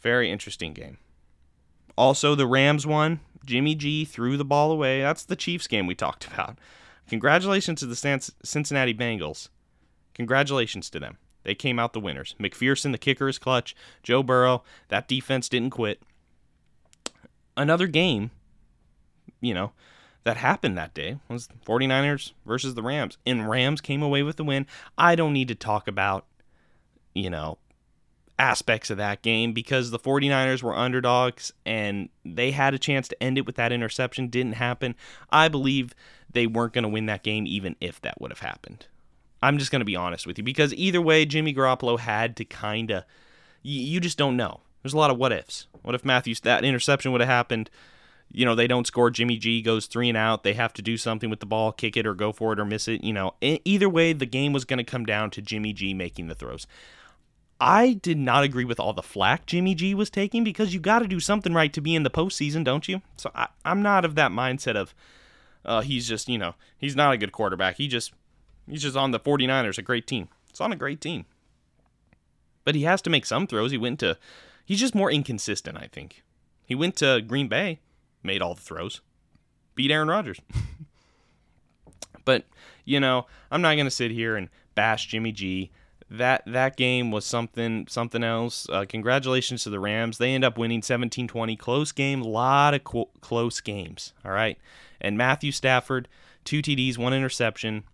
Very 0.00 0.30
interesting 0.30 0.72
game. 0.72 0.98
Also, 1.96 2.34
the 2.34 2.46
Rams 2.46 2.86
won. 2.86 3.20
Jimmy 3.46 3.74
G 3.74 4.04
threw 4.04 4.36
the 4.36 4.44
ball 4.44 4.72
away. 4.72 5.00
That's 5.00 5.24
the 5.24 5.36
Chiefs 5.36 5.66
game 5.66 5.86
we 5.86 5.94
talked 5.94 6.26
about. 6.26 6.58
Congratulations 7.08 7.80
to 7.80 7.86
the 7.86 8.32
Cincinnati 8.42 8.94
Bengals. 8.94 9.48
Congratulations 10.14 10.88
to 10.90 10.98
them. 10.98 11.18
They 11.42 11.54
came 11.54 11.78
out 11.78 11.92
the 11.92 12.00
winners. 12.00 12.34
McPherson, 12.40 12.92
the 12.92 12.98
kicker, 12.98 13.28
is 13.28 13.38
clutch. 13.38 13.76
Joe 14.02 14.22
Burrow, 14.22 14.62
that 14.88 15.08
defense 15.08 15.48
didn't 15.48 15.70
quit 15.70 16.02
another 17.56 17.86
game, 17.86 18.30
you 19.40 19.54
know, 19.54 19.72
that 20.24 20.36
happened 20.38 20.76
that 20.78 20.94
day 20.94 21.18
was 21.28 21.48
49ers 21.66 22.32
versus 22.46 22.74
the 22.74 22.82
Rams. 22.82 23.18
And 23.26 23.48
Rams 23.48 23.80
came 23.80 24.02
away 24.02 24.22
with 24.22 24.36
the 24.36 24.44
win. 24.44 24.66
I 24.96 25.14
don't 25.14 25.32
need 25.32 25.48
to 25.48 25.54
talk 25.54 25.86
about, 25.86 26.26
you 27.14 27.30
know, 27.30 27.58
aspects 28.38 28.90
of 28.90 28.96
that 28.96 29.22
game 29.22 29.52
because 29.52 29.90
the 29.90 29.98
49ers 29.98 30.62
were 30.62 30.74
underdogs 30.74 31.52
and 31.64 32.08
they 32.24 32.50
had 32.50 32.74
a 32.74 32.78
chance 32.78 33.06
to 33.08 33.22
end 33.22 33.38
it 33.38 33.46
with 33.46 33.56
that 33.56 33.72
interception. 33.72 34.28
Didn't 34.28 34.54
happen. 34.54 34.94
I 35.30 35.48
believe 35.48 35.94
they 36.32 36.46
weren't 36.46 36.72
going 36.72 36.82
to 36.82 36.88
win 36.88 37.06
that 37.06 37.22
game 37.22 37.46
even 37.46 37.76
if 37.80 38.00
that 38.00 38.20
would 38.20 38.30
have 38.30 38.40
happened. 38.40 38.86
I'm 39.42 39.58
just 39.58 39.70
going 39.70 39.80
to 39.80 39.86
be 39.86 39.94
honest 39.94 40.26
with 40.26 40.38
you 40.38 40.44
because 40.44 40.72
either 40.74 41.02
way, 41.02 41.26
Jimmy 41.26 41.54
Garoppolo 41.54 41.98
had 41.98 42.36
to 42.38 42.44
kind 42.46 42.90
of, 42.90 43.04
you, 43.62 43.80
you 43.80 44.00
just 44.00 44.18
don't 44.18 44.36
know. 44.36 44.60
There's 44.84 44.92
a 44.92 44.98
lot 44.98 45.10
of 45.10 45.16
what 45.16 45.32
ifs. 45.32 45.66
What 45.82 45.94
if 45.94 46.04
Matthews 46.04 46.40
that 46.40 46.62
interception 46.62 47.10
would 47.10 47.22
have 47.22 47.28
happened? 47.28 47.70
You 48.30 48.44
know, 48.44 48.54
they 48.54 48.66
don't 48.66 48.86
score. 48.86 49.10
Jimmy 49.10 49.38
G 49.38 49.62
goes 49.62 49.86
three 49.86 50.10
and 50.10 50.18
out. 50.18 50.42
They 50.42 50.52
have 50.52 50.74
to 50.74 50.82
do 50.82 50.98
something 50.98 51.30
with 51.30 51.40
the 51.40 51.46
ball, 51.46 51.72
kick 51.72 51.96
it 51.96 52.06
or 52.06 52.12
go 52.12 52.32
for 52.32 52.52
it 52.52 52.60
or 52.60 52.66
miss 52.66 52.86
it. 52.86 53.02
You 53.02 53.14
know, 53.14 53.34
either 53.40 53.88
way, 53.88 54.12
the 54.12 54.26
game 54.26 54.52
was 54.52 54.66
going 54.66 54.76
to 54.78 54.84
come 54.84 55.06
down 55.06 55.30
to 55.30 55.42
Jimmy 55.42 55.72
G 55.72 55.94
making 55.94 56.28
the 56.28 56.34
throws. 56.34 56.66
I 57.58 57.94
did 57.94 58.18
not 58.18 58.44
agree 58.44 58.66
with 58.66 58.78
all 58.78 58.92
the 58.92 59.02
flack 59.02 59.46
Jimmy 59.46 59.74
G 59.74 59.94
was 59.94 60.10
taking 60.10 60.44
because 60.44 60.74
you 60.74 60.80
got 60.80 60.98
to 60.98 61.08
do 61.08 61.18
something 61.18 61.54
right 61.54 61.72
to 61.72 61.80
be 61.80 61.94
in 61.94 62.02
the 62.02 62.10
postseason, 62.10 62.62
don't 62.62 62.86
you? 62.86 63.00
So 63.16 63.30
I, 63.34 63.48
am 63.64 63.80
not 63.80 64.04
of 64.04 64.16
that 64.16 64.32
mindset 64.32 64.76
of 64.76 64.94
uh, 65.64 65.80
he's 65.80 66.06
just, 66.06 66.28
you 66.28 66.36
know, 66.36 66.56
he's 66.76 66.94
not 66.94 67.14
a 67.14 67.16
good 67.16 67.32
quarterback. 67.32 67.76
He 67.76 67.88
just 67.88 68.12
he's 68.68 68.82
just 68.82 68.98
on 68.98 69.12
the 69.12 69.20
49ers, 69.20 69.78
a 69.78 69.82
great 69.82 70.06
team. 70.06 70.28
It's 70.50 70.60
on 70.60 70.72
a 70.72 70.76
great 70.76 71.00
team. 71.00 71.24
But 72.64 72.74
he 72.74 72.82
has 72.82 73.00
to 73.02 73.10
make 73.10 73.24
some 73.24 73.46
throws. 73.46 73.70
He 73.70 73.78
went 73.78 73.98
to 74.00 74.18
He's 74.64 74.80
just 74.80 74.94
more 74.94 75.10
inconsistent, 75.10 75.78
I 75.78 75.88
think. 75.92 76.22
He 76.64 76.74
went 76.74 76.96
to 76.96 77.20
Green 77.20 77.48
Bay, 77.48 77.80
made 78.22 78.40
all 78.40 78.54
the 78.54 78.60
throws, 78.60 79.00
beat 79.74 79.90
Aaron 79.90 80.08
Rodgers. 80.08 80.40
but, 82.24 82.44
you 82.84 82.98
know, 83.00 83.26
I'm 83.50 83.62
not 83.62 83.74
going 83.74 83.86
to 83.86 83.90
sit 83.90 84.10
here 84.10 84.36
and 84.36 84.48
bash 84.74 85.06
Jimmy 85.06 85.32
G. 85.32 85.70
That 86.10 86.42
that 86.46 86.76
game 86.76 87.10
was 87.10 87.24
something 87.24 87.86
something 87.88 88.22
else. 88.22 88.68
Uh, 88.70 88.84
congratulations 88.86 89.64
to 89.64 89.70
the 89.70 89.80
Rams. 89.80 90.18
They 90.18 90.34
end 90.34 90.44
up 90.44 90.58
winning 90.58 90.82
17-20. 90.82 91.58
Close 91.58 91.92
game, 91.92 92.20
lot 92.20 92.74
of 92.74 92.84
qu- 92.84 93.08
close 93.20 93.60
games, 93.60 94.12
all 94.24 94.30
right? 94.30 94.58
And 95.00 95.18
Matthew 95.18 95.50
Stafford, 95.50 96.06
two 96.44 96.60
TDs, 96.60 96.98
one 96.98 97.14
interception 97.14 97.84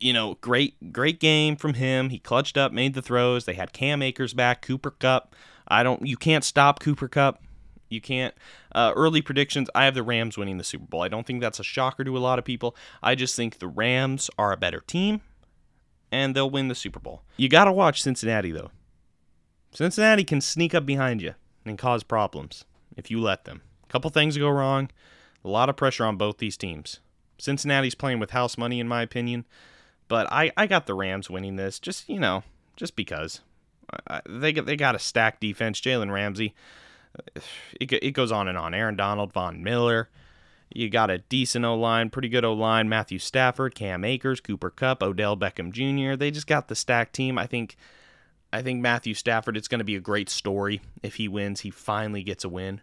you 0.00 0.12
know, 0.12 0.36
great 0.40 0.92
great 0.92 1.20
game 1.20 1.56
from 1.56 1.74
him. 1.74 2.10
He 2.10 2.18
clutched 2.18 2.56
up, 2.56 2.72
made 2.72 2.94
the 2.94 3.02
throws. 3.02 3.44
They 3.44 3.54
had 3.54 3.72
Cam 3.72 4.02
Akers 4.02 4.34
back, 4.34 4.62
Cooper 4.62 4.90
Kupp. 4.90 5.34
I 5.68 5.82
don't. 5.82 6.06
You 6.06 6.16
can't 6.16 6.44
stop 6.44 6.80
Cooper 6.80 7.08
Kupp. 7.08 7.42
You 7.88 8.00
can't. 8.00 8.34
Uh, 8.74 8.92
early 8.96 9.22
predictions. 9.22 9.68
I 9.74 9.84
have 9.84 9.94
the 9.94 10.02
Rams 10.02 10.36
winning 10.36 10.58
the 10.58 10.64
Super 10.64 10.86
Bowl. 10.86 11.02
I 11.02 11.08
don't 11.08 11.26
think 11.26 11.40
that's 11.40 11.60
a 11.60 11.64
shocker 11.64 12.04
to 12.04 12.16
a 12.16 12.18
lot 12.18 12.38
of 12.38 12.44
people. 12.44 12.76
I 13.02 13.14
just 13.14 13.36
think 13.36 13.58
the 13.58 13.68
Rams 13.68 14.30
are 14.38 14.52
a 14.52 14.56
better 14.56 14.80
team, 14.80 15.20
and 16.10 16.34
they'll 16.34 16.50
win 16.50 16.68
the 16.68 16.74
Super 16.74 17.00
Bowl. 17.00 17.22
You 17.36 17.48
got 17.48 17.64
to 17.64 17.72
watch 17.72 18.02
Cincinnati 18.02 18.52
though. 18.52 18.70
Cincinnati 19.72 20.24
can 20.24 20.40
sneak 20.40 20.74
up 20.74 20.86
behind 20.86 21.20
you 21.22 21.34
and 21.64 21.78
cause 21.78 22.02
problems 22.02 22.64
if 22.96 23.10
you 23.10 23.20
let 23.20 23.44
them. 23.44 23.62
A 23.84 23.92
couple 23.92 24.10
things 24.10 24.36
go 24.36 24.48
wrong. 24.48 24.90
A 25.44 25.48
lot 25.48 25.68
of 25.68 25.76
pressure 25.76 26.04
on 26.04 26.16
both 26.16 26.38
these 26.38 26.56
teams. 26.56 27.00
Cincinnati's 27.38 27.94
playing 27.94 28.18
with 28.18 28.30
house 28.30 28.58
money, 28.58 28.80
in 28.80 28.88
my 28.88 29.02
opinion, 29.02 29.46
but 30.08 30.30
I, 30.32 30.50
I 30.56 30.66
got 30.66 30.86
the 30.86 30.94
Rams 30.94 31.30
winning 31.30 31.56
this. 31.56 31.78
Just 31.78 32.08
you 32.08 32.18
know, 32.18 32.42
just 32.76 32.96
because 32.96 33.40
they 34.28 34.52
they 34.52 34.76
got 34.76 34.94
a 34.94 34.98
stacked 34.98 35.40
defense. 35.40 35.80
Jalen 35.80 36.12
Ramsey, 36.12 36.54
it, 37.80 37.92
it 37.92 38.10
goes 38.12 38.32
on 38.32 38.48
and 38.48 38.58
on. 38.58 38.74
Aaron 38.74 38.96
Donald, 38.96 39.32
Von 39.32 39.62
Miller. 39.62 40.08
You 40.70 40.90
got 40.90 41.10
a 41.10 41.18
decent 41.18 41.64
O 41.64 41.74
line, 41.74 42.10
pretty 42.10 42.28
good 42.28 42.44
O 42.44 42.52
line. 42.52 42.88
Matthew 42.88 43.18
Stafford, 43.18 43.74
Cam 43.74 44.04
Akers, 44.04 44.40
Cooper 44.40 44.70
Kupp, 44.70 45.02
Odell 45.02 45.36
Beckham 45.36 45.72
Jr. 45.72 46.16
They 46.16 46.30
just 46.30 46.46
got 46.46 46.68
the 46.68 46.74
stacked 46.74 47.14
team. 47.14 47.38
I 47.38 47.46
think. 47.46 47.76
I 48.50 48.62
think 48.62 48.80
Matthew 48.80 49.12
Stafford. 49.12 49.56
It's 49.56 49.68
going 49.68 49.80
to 49.80 49.84
be 49.84 49.96
a 49.96 50.00
great 50.00 50.30
story 50.30 50.80
if 51.02 51.16
he 51.16 51.28
wins. 51.28 51.60
He 51.60 51.70
finally 51.70 52.22
gets 52.22 52.44
a 52.44 52.48
win. 52.48 52.80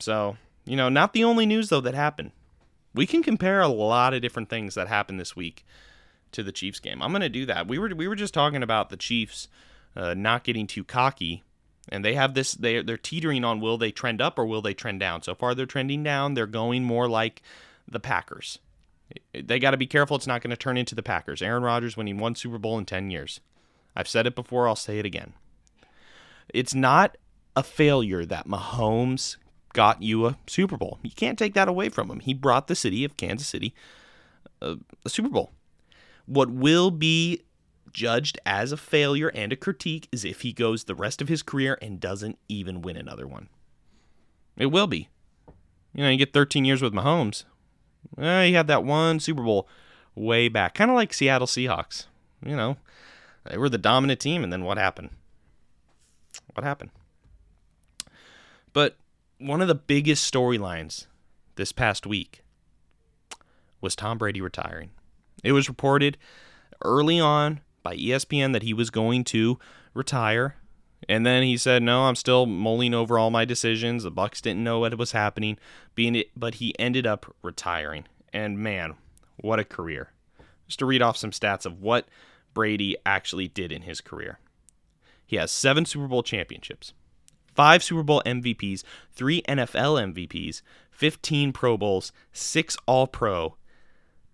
So 0.00 0.36
you 0.64 0.76
know, 0.76 0.88
not 0.88 1.12
the 1.12 1.24
only 1.24 1.46
news 1.46 1.68
though 1.68 1.80
that 1.80 1.94
happened. 1.94 2.32
We 2.94 3.06
can 3.06 3.22
compare 3.22 3.60
a 3.60 3.68
lot 3.68 4.14
of 4.14 4.22
different 4.22 4.48
things 4.48 4.74
that 4.74 4.88
happened 4.88 5.20
this 5.20 5.36
week 5.36 5.64
to 6.32 6.42
the 6.42 6.52
Chiefs 6.52 6.80
game. 6.80 7.02
I'm 7.02 7.12
going 7.12 7.22
to 7.22 7.28
do 7.28 7.46
that. 7.46 7.68
We 7.68 7.78
were 7.78 7.88
we 7.94 8.08
were 8.08 8.16
just 8.16 8.34
talking 8.34 8.62
about 8.62 8.90
the 8.90 8.96
Chiefs 8.96 9.48
uh, 9.96 10.14
not 10.14 10.44
getting 10.44 10.66
too 10.66 10.84
cocky. 10.84 11.42
And 11.88 12.04
they 12.04 12.14
have 12.14 12.34
this, 12.34 12.54
they, 12.54 12.82
they're 12.82 12.96
teetering 12.96 13.44
on 13.44 13.60
will 13.60 13.78
they 13.78 13.90
trend 13.90 14.20
up 14.20 14.38
or 14.38 14.46
will 14.46 14.62
they 14.62 14.74
trend 14.74 15.00
down? 15.00 15.22
So 15.22 15.34
far, 15.34 15.54
they're 15.54 15.66
trending 15.66 16.02
down. 16.02 16.34
They're 16.34 16.46
going 16.46 16.84
more 16.84 17.08
like 17.08 17.42
the 17.88 18.00
Packers. 18.00 18.58
They 19.34 19.58
got 19.58 19.72
to 19.72 19.76
be 19.76 19.86
careful 19.86 20.16
it's 20.16 20.26
not 20.26 20.42
going 20.42 20.50
to 20.50 20.56
turn 20.56 20.76
into 20.76 20.94
the 20.94 21.02
Packers. 21.02 21.42
Aaron 21.42 21.64
Rodgers 21.64 21.96
winning 21.96 22.18
one 22.18 22.36
Super 22.36 22.58
Bowl 22.58 22.78
in 22.78 22.84
10 22.84 23.10
years. 23.10 23.40
I've 23.96 24.08
said 24.08 24.26
it 24.26 24.36
before, 24.36 24.68
I'll 24.68 24.76
say 24.76 25.00
it 25.00 25.06
again. 25.06 25.32
It's 26.54 26.74
not 26.74 27.16
a 27.56 27.62
failure 27.64 28.24
that 28.24 28.46
Mahomes 28.46 29.36
got 29.72 30.02
you 30.02 30.26
a 30.26 30.38
Super 30.46 30.76
Bowl. 30.76 30.98
You 31.02 31.10
can't 31.10 31.38
take 31.38 31.54
that 31.54 31.68
away 31.68 31.88
from 31.88 32.08
him. 32.08 32.20
He 32.20 32.34
brought 32.34 32.68
the 32.68 32.76
city 32.76 33.04
of 33.04 33.16
Kansas 33.16 33.48
City 33.48 33.74
a, 34.60 34.76
a 35.04 35.08
Super 35.08 35.28
Bowl. 35.28 35.52
What 36.26 36.50
will 36.50 36.90
be 36.90 37.42
judged 37.92 38.38
as 38.46 38.72
a 38.72 38.76
failure 38.76 39.28
and 39.28 39.52
a 39.52 39.56
critique 39.56 40.08
is 40.12 40.24
if 40.24 40.42
he 40.42 40.52
goes 40.52 40.84
the 40.84 40.94
rest 40.94 41.20
of 41.20 41.28
his 41.28 41.42
career 41.42 41.78
and 41.80 42.00
doesn't 42.00 42.38
even 42.48 42.82
win 42.82 42.96
another 42.96 43.26
one. 43.26 43.48
It 44.56 44.66
will 44.66 44.86
be. 44.86 45.08
You 45.94 46.04
know, 46.04 46.10
you 46.10 46.18
get 46.18 46.32
13 46.32 46.64
years 46.64 46.82
with 46.82 46.92
Mahomes. 46.92 47.44
Eh, 48.18 48.46
he 48.46 48.52
had 48.52 48.66
that 48.68 48.84
one 48.84 49.20
Super 49.20 49.42
Bowl 49.42 49.68
way 50.14 50.48
back, 50.48 50.74
kind 50.74 50.90
of 50.90 50.94
like 50.94 51.12
Seattle 51.12 51.46
Seahawks. 51.46 52.06
You 52.44 52.56
know, 52.56 52.76
they 53.48 53.58
were 53.58 53.68
the 53.68 53.78
dominant 53.78 54.20
team, 54.20 54.44
and 54.44 54.52
then 54.52 54.64
what 54.64 54.78
happened? 54.78 55.10
What 56.54 56.64
happened? 56.64 56.90
But 58.72 58.96
one 59.38 59.60
of 59.60 59.68
the 59.68 59.74
biggest 59.74 60.32
storylines 60.32 61.06
this 61.56 61.72
past 61.72 62.06
week 62.06 62.42
was 63.80 63.96
Tom 63.96 64.18
Brady 64.18 64.40
retiring. 64.40 64.90
It 65.42 65.52
was 65.52 65.68
reported 65.68 66.18
early 66.84 67.18
on 67.18 67.60
by 67.82 67.96
ESPN 67.96 68.52
that 68.52 68.62
he 68.62 68.74
was 68.74 68.90
going 68.90 69.24
to 69.24 69.58
retire. 69.94 70.56
And 71.08 71.24
then 71.24 71.42
he 71.42 71.56
said, 71.56 71.82
"No, 71.82 72.02
I'm 72.02 72.14
still 72.14 72.46
mulling 72.46 72.92
over 72.92 73.18
all 73.18 73.30
my 73.30 73.44
decisions. 73.44 74.02
The 74.02 74.12
Bucs 74.12 74.42
didn't 74.42 74.64
know 74.64 74.80
what 74.80 74.96
was 74.98 75.12
happening, 75.12 75.58
being 75.94 76.14
it, 76.14 76.30
but 76.36 76.56
he 76.56 76.78
ended 76.78 77.06
up 77.06 77.34
retiring. 77.42 78.04
And 78.32 78.58
man, 78.58 78.94
what 79.36 79.58
a 79.58 79.64
career! 79.64 80.12
Just 80.66 80.78
to 80.80 80.86
read 80.86 81.02
off 81.02 81.16
some 81.16 81.30
stats 81.30 81.64
of 81.64 81.80
what 81.80 82.06
Brady 82.52 82.96
actually 83.06 83.48
did 83.48 83.72
in 83.72 83.82
his 83.82 84.00
career. 84.00 84.38
He 85.26 85.36
has 85.36 85.50
seven 85.50 85.84
Super 85.86 86.08
Bowl 86.08 86.22
championships, 86.22 86.92
five 87.54 87.82
Super 87.82 88.02
Bowl 88.02 88.22
MVPs, 88.26 88.82
three 89.12 89.42
NFL 89.42 90.12
MVPs, 90.12 90.60
15 90.90 91.52
Pro 91.52 91.76
Bowls, 91.76 92.12
six 92.32 92.76
All 92.86 93.06
Pro, 93.06 93.56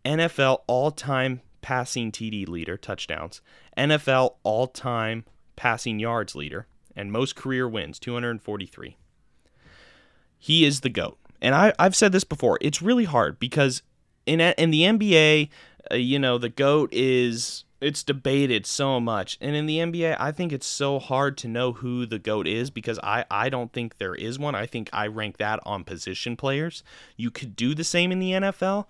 NFL 0.04 0.62
all 0.66 0.90
time 0.90 1.42
passing 1.62 2.12
TD 2.12 2.48
leader, 2.48 2.76
touchdowns, 2.76 3.40
NFL 3.76 4.36
all 4.42 4.66
time 4.66 5.24
passing 5.56 5.98
yards 5.98 6.34
leader, 6.34 6.66
and 6.94 7.10
most 7.10 7.36
career 7.36 7.68
wins, 7.68 7.98
243. 7.98 8.96
He 10.38 10.64
is 10.64 10.80
the 10.80 10.88
GOAT. 10.88 11.18
And 11.40 11.54
I, 11.54 11.72
I've 11.78 11.96
said 11.96 12.12
this 12.12 12.24
before. 12.24 12.58
It's 12.60 12.80
really 12.80 13.04
hard 13.04 13.38
because 13.38 13.82
in, 14.26 14.40
in 14.40 14.70
the 14.70 14.82
NBA, 14.82 15.48
uh, 15.90 15.96
you 15.96 16.18
know, 16.18 16.38
the 16.38 16.48
GOAT 16.48 16.90
is 16.92 17.64
it's 17.80 18.02
debated 18.02 18.64
so 18.66 18.98
much. 18.98 19.36
And 19.40 19.54
in 19.54 19.66
the 19.66 19.78
NBA, 19.78 20.16
I 20.18 20.32
think 20.32 20.52
it's 20.52 20.66
so 20.66 20.98
hard 20.98 21.36
to 21.38 21.48
know 21.48 21.72
who 21.72 22.06
the 22.06 22.18
GOAT 22.18 22.46
is 22.46 22.70
because 22.70 22.98
I, 23.02 23.24
I 23.30 23.48
don't 23.48 23.72
think 23.72 23.98
there 23.98 24.14
is 24.14 24.38
one. 24.38 24.54
I 24.54 24.66
think 24.66 24.88
I 24.92 25.06
rank 25.08 25.36
that 25.36 25.60
on 25.66 25.84
position 25.84 26.36
players. 26.36 26.82
You 27.16 27.30
could 27.30 27.54
do 27.54 27.74
the 27.74 27.84
same 27.84 28.12
in 28.12 28.18
the 28.18 28.32
NFL, 28.32 28.86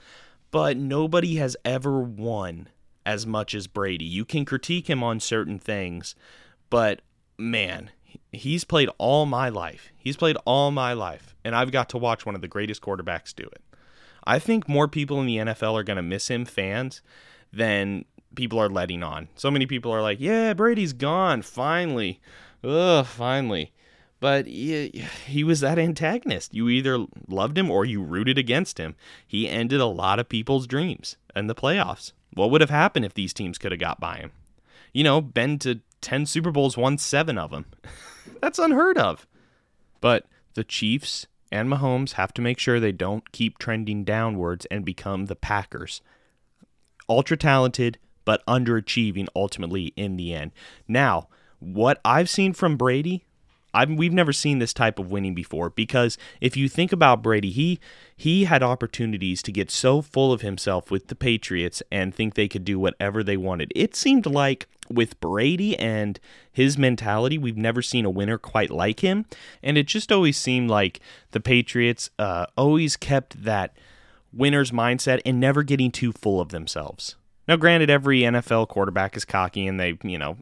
but 0.56 0.78
nobody 0.78 1.36
has 1.36 1.54
ever 1.66 2.00
won 2.00 2.70
as 3.04 3.26
much 3.26 3.54
as 3.54 3.66
Brady. 3.66 4.06
You 4.06 4.24
can 4.24 4.46
critique 4.46 4.88
him 4.88 5.02
on 5.02 5.20
certain 5.20 5.58
things, 5.58 6.14
but 6.70 7.02
man, 7.36 7.90
he's 8.32 8.64
played 8.64 8.88
all 8.96 9.26
my 9.26 9.50
life. 9.50 9.92
He's 9.98 10.16
played 10.16 10.38
all 10.46 10.70
my 10.70 10.94
life, 10.94 11.36
and 11.44 11.54
I've 11.54 11.72
got 11.72 11.90
to 11.90 11.98
watch 11.98 12.24
one 12.24 12.34
of 12.34 12.40
the 12.40 12.48
greatest 12.48 12.80
quarterbacks 12.80 13.34
do 13.34 13.42
it. 13.42 13.60
I 14.26 14.38
think 14.38 14.66
more 14.66 14.88
people 14.88 15.20
in 15.20 15.26
the 15.26 15.36
NFL 15.36 15.74
are 15.74 15.84
going 15.84 15.98
to 15.98 16.02
miss 16.02 16.30
him, 16.30 16.46
fans, 16.46 17.02
than 17.52 18.06
people 18.34 18.58
are 18.58 18.70
letting 18.70 19.02
on. 19.02 19.28
So 19.34 19.50
many 19.50 19.66
people 19.66 19.92
are 19.92 20.00
like, 20.00 20.20
"Yeah, 20.20 20.54
Brady's 20.54 20.94
gone 20.94 21.42
finally." 21.42 22.18
Ugh, 22.64 23.04
finally. 23.04 23.74
But 24.18 24.46
he, 24.46 25.04
he 25.26 25.44
was 25.44 25.60
that 25.60 25.78
antagonist. 25.78 26.54
You 26.54 26.68
either 26.68 27.04
loved 27.28 27.58
him 27.58 27.70
or 27.70 27.84
you 27.84 28.02
rooted 28.02 28.38
against 28.38 28.78
him. 28.78 28.96
He 29.26 29.48
ended 29.48 29.80
a 29.80 29.86
lot 29.86 30.18
of 30.18 30.28
people's 30.28 30.66
dreams 30.66 31.16
and 31.34 31.50
the 31.50 31.54
playoffs. 31.54 32.12
What 32.32 32.50
would 32.50 32.60
have 32.60 32.70
happened 32.70 33.04
if 33.04 33.14
these 33.14 33.34
teams 33.34 33.58
could 33.58 33.72
have 33.72 33.80
got 33.80 34.00
by 34.00 34.16
him? 34.16 34.32
You 34.92 35.04
know, 35.04 35.20
been 35.20 35.58
to 35.60 35.80
10 36.00 36.26
Super 36.26 36.50
Bowls, 36.50 36.76
won 36.76 36.98
seven 36.98 37.36
of 37.36 37.50
them. 37.50 37.66
That's 38.40 38.58
unheard 38.58 38.98
of. 38.98 39.26
But 40.00 40.26
the 40.54 40.64
Chiefs 40.64 41.26
and 41.52 41.68
Mahomes 41.68 42.12
have 42.12 42.32
to 42.34 42.42
make 42.42 42.58
sure 42.58 42.80
they 42.80 42.92
don't 42.92 43.32
keep 43.32 43.58
trending 43.58 44.04
downwards 44.04 44.66
and 44.66 44.84
become 44.84 45.26
the 45.26 45.36
Packers. 45.36 46.00
Ultra 47.08 47.36
talented, 47.36 47.98
but 48.24 48.44
underachieving 48.46 49.28
ultimately 49.36 49.92
in 49.96 50.16
the 50.16 50.34
end. 50.34 50.52
Now, 50.88 51.28
what 51.58 52.00
I've 52.04 52.28
seen 52.28 52.52
from 52.52 52.76
Brady, 52.76 53.24
I've, 53.76 53.90
we've 53.90 54.12
never 54.12 54.32
seen 54.32 54.58
this 54.58 54.72
type 54.72 54.98
of 54.98 55.10
winning 55.10 55.34
before 55.34 55.70
because 55.70 56.16
if 56.40 56.56
you 56.56 56.68
think 56.68 56.92
about 56.92 57.22
Brady, 57.22 57.50
he 57.50 57.78
he 58.16 58.44
had 58.44 58.62
opportunities 58.62 59.42
to 59.42 59.52
get 59.52 59.70
so 59.70 60.00
full 60.00 60.32
of 60.32 60.40
himself 60.40 60.90
with 60.90 61.08
the 61.08 61.14
Patriots 61.14 61.82
and 61.92 62.14
think 62.14 62.34
they 62.34 62.48
could 62.48 62.64
do 62.64 62.78
whatever 62.78 63.22
they 63.22 63.36
wanted. 63.36 63.70
It 63.76 63.94
seemed 63.94 64.24
like 64.24 64.66
with 64.88 65.20
Brady 65.20 65.78
and 65.78 66.18
his 66.50 66.78
mentality, 66.78 67.36
we've 67.36 67.58
never 67.58 67.82
seen 67.82 68.06
a 68.06 68.10
winner 68.10 68.38
quite 68.38 68.70
like 68.70 69.00
him, 69.00 69.26
and 69.62 69.76
it 69.76 69.86
just 69.86 70.10
always 70.10 70.38
seemed 70.38 70.70
like 70.70 71.00
the 71.32 71.40
Patriots 71.40 72.08
uh, 72.18 72.46
always 72.56 72.96
kept 72.96 73.44
that 73.44 73.76
winner's 74.32 74.70
mindset 74.70 75.20
and 75.26 75.38
never 75.38 75.62
getting 75.62 75.90
too 75.90 76.12
full 76.12 76.40
of 76.40 76.48
themselves. 76.48 77.16
Now, 77.48 77.56
granted, 77.56 77.90
every 77.90 78.20
NFL 78.20 78.68
quarterback 78.68 79.16
is 79.16 79.24
cocky 79.24 79.66
and 79.66 79.78
they, 79.78 79.98
you 80.02 80.18
know, 80.18 80.38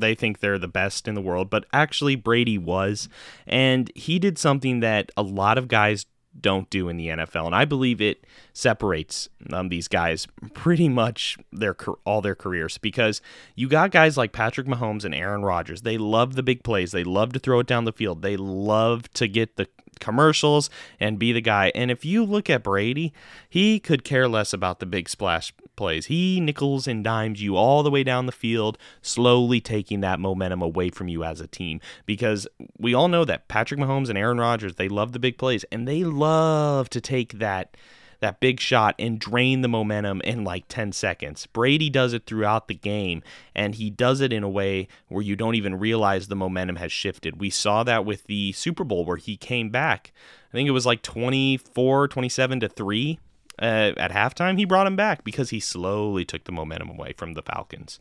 they 0.00 0.14
think 0.14 0.40
they're 0.40 0.58
the 0.58 0.68
best 0.68 1.08
in 1.08 1.14
the 1.14 1.20
world, 1.20 1.50
but 1.50 1.66
actually 1.72 2.16
Brady 2.16 2.58
was. 2.58 3.08
And 3.46 3.90
he 3.94 4.18
did 4.18 4.38
something 4.38 4.80
that 4.80 5.10
a 5.16 5.22
lot 5.22 5.58
of 5.58 5.68
guys 5.68 6.06
don't 6.40 6.68
do 6.68 6.88
in 6.88 6.96
the 6.96 7.08
NFL, 7.08 7.46
and 7.46 7.54
I 7.54 7.64
believe 7.64 8.00
it 8.00 8.26
separates 8.52 9.28
um, 9.52 9.68
these 9.68 9.88
guys 9.88 10.26
pretty 10.52 10.88
much 10.88 11.38
their 11.52 11.76
all 12.04 12.20
their 12.20 12.34
careers 12.34 12.78
because 12.78 13.20
you 13.54 13.68
got 13.68 13.90
guys 13.90 14.16
like 14.16 14.32
Patrick 14.32 14.66
Mahomes 14.66 15.04
and 15.04 15.14
Aaron 15.14 15.42
Rodgers. 15.42 15.82
They 15.82 15.96
love 15.96 16.34
the 16.34 16.42
big 16.42 16.64
plays. 16.64 16.92
They 16.92 17.04
love 17.04 17.32
to 17.34 17.38
throw 17.38 17.60
it 17.60 17.66
down 17.66 17.84
the 17.84 17.92
field. 17.92 18.22
They 18.22 18.36
love 18.36 19.10
to 19.12 19.28
get 19.28 19.56
the 19.56 19.68
commercials 20.00 20.70
and 21.00 21.18
be 21.18 21.32
the 21.32 21.40
guy. 21.40 21.72
And 21.74 21.90
if 21.90 22.04
you 22.04 22.24
look 22.24 22.48
at 22.50 22.62
Brady, 22.62 23.12
he 23.48 23.78
could 23.80 24.04
care 24.04 24.28
less 24.28 24.52
about 24.52 24.80
the 24.80 24.86
big 24.86 25.08
splash 25.08 25.52
plays. 25.76 26.06
He 26.06 26.40
nickels 26.40 26.86
and 26.86 27.02
dimes 27.02 27.42
you 27.42 27.56
all 27.56 27.82
the 27.82 27.90
way 27.90 28.04
down 28.04 28.26
the 28.26 28.32
field, 28.32 28.78
slowly 29.02 29.60
taking 29.60 30.00
that 30.00 30.20
momentum 30.20 30.62
away 30.62 30.90
from 30.90 31.08
you 31.08 31.24
as 31.24 31.40
a 31.40 31.46
team. 31.46 31.80
Because 32.06 32.46
we 32.78 32.94
all 32.94 33.08
know 33.08 33.24
that 33.24 33.48
Patrick 33.48 33.80
Mahomes 33.80 34.08
and 34.08 34.18
Aaron 34.18 34.38
Rodgers, 34.38 34.76
they 34.76 34.88
love 34.88 35.12
the 35.12 35.18
big 35.18 35.38
plays 35.38 35.64
and 35.72 35.86
they 35.86 36.04
love 36.04 36.88
to 36.90 37.00
take 37.00 37.38
that 37.38 37.76
that 38.20 38.40
big 38.40 38.60
shot 38.60 38.94
and 38.98 39.18
drain 39.18 39.62
the 39.62 39.68
momentum 39.68 40.20
in 40.22 40.44
like 40.44 40.64
10 40.68 40.92
seconds. 40.92 41.46
Brady 41.46 41.90
does 41.90 42.12
it 42.12 42.26
throughout 42.26 42.68
the 42.68 42.74
game, 42.74 43.22
and 43.54 43.74
he 43.74 43.90
does 43.90 44.20
it 44.20 44.32
in 44.32 44.42
a 44.42 44.48
way 44.48 44.88
where 45.08 45.22
you 45.22 45.36
don't 45.36 45.54
even 45.54 45.78
realize 45.78 46.28
the 46.28 46.36
momentum 46.36 46.76
has 46.76 46.92
shifted. 46.92 47.40
We 47.40 47.50
saw 47.50 47.82
that 47.84 48.04
with 48.04 48.24
the 48.24 48.52
Super 48.52 48.84
Bowl 48.84 49.04
where 49.04 49.16
he 49.16 49.36
came 49.36 49.70
back. 49.70 50.12
I 50.50 50.52
think 50.52 50.68
it 50.68 50.72
was 50.72 50.86
like 50.86 51.02
24, 51.02 52.08
27 52.08 52.60
to 52.60 52.68
3 52.68 53.18
uh, 53.60 53.92
at 53.96 54.10
halftime. 54.10 54.58
He 54.58 54.64
brought 54.64 54.86
him 54.86 54.96
back 54.96 55.24
because 55.24 55.50
he 55.50 55.60
slowly 55.60 56.24
took 56.24 56.44
the 56.44 56.52
momentum 56.52 56.90
away 56.90 57.12
from 57.16 57.34
the 57.34 57.42
Falcons. 57.42 57.98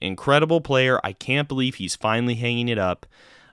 Incredible 0.00 0.60
player. 0.60 1.00
I 1.02 1.12
can't 1.12 1.48
believe 1.48 1.76
he's 1.76 1.96
finally 1.96 2.34
hanging 2.34 2.68
it 2.68 2.78
up. 2.78 3.06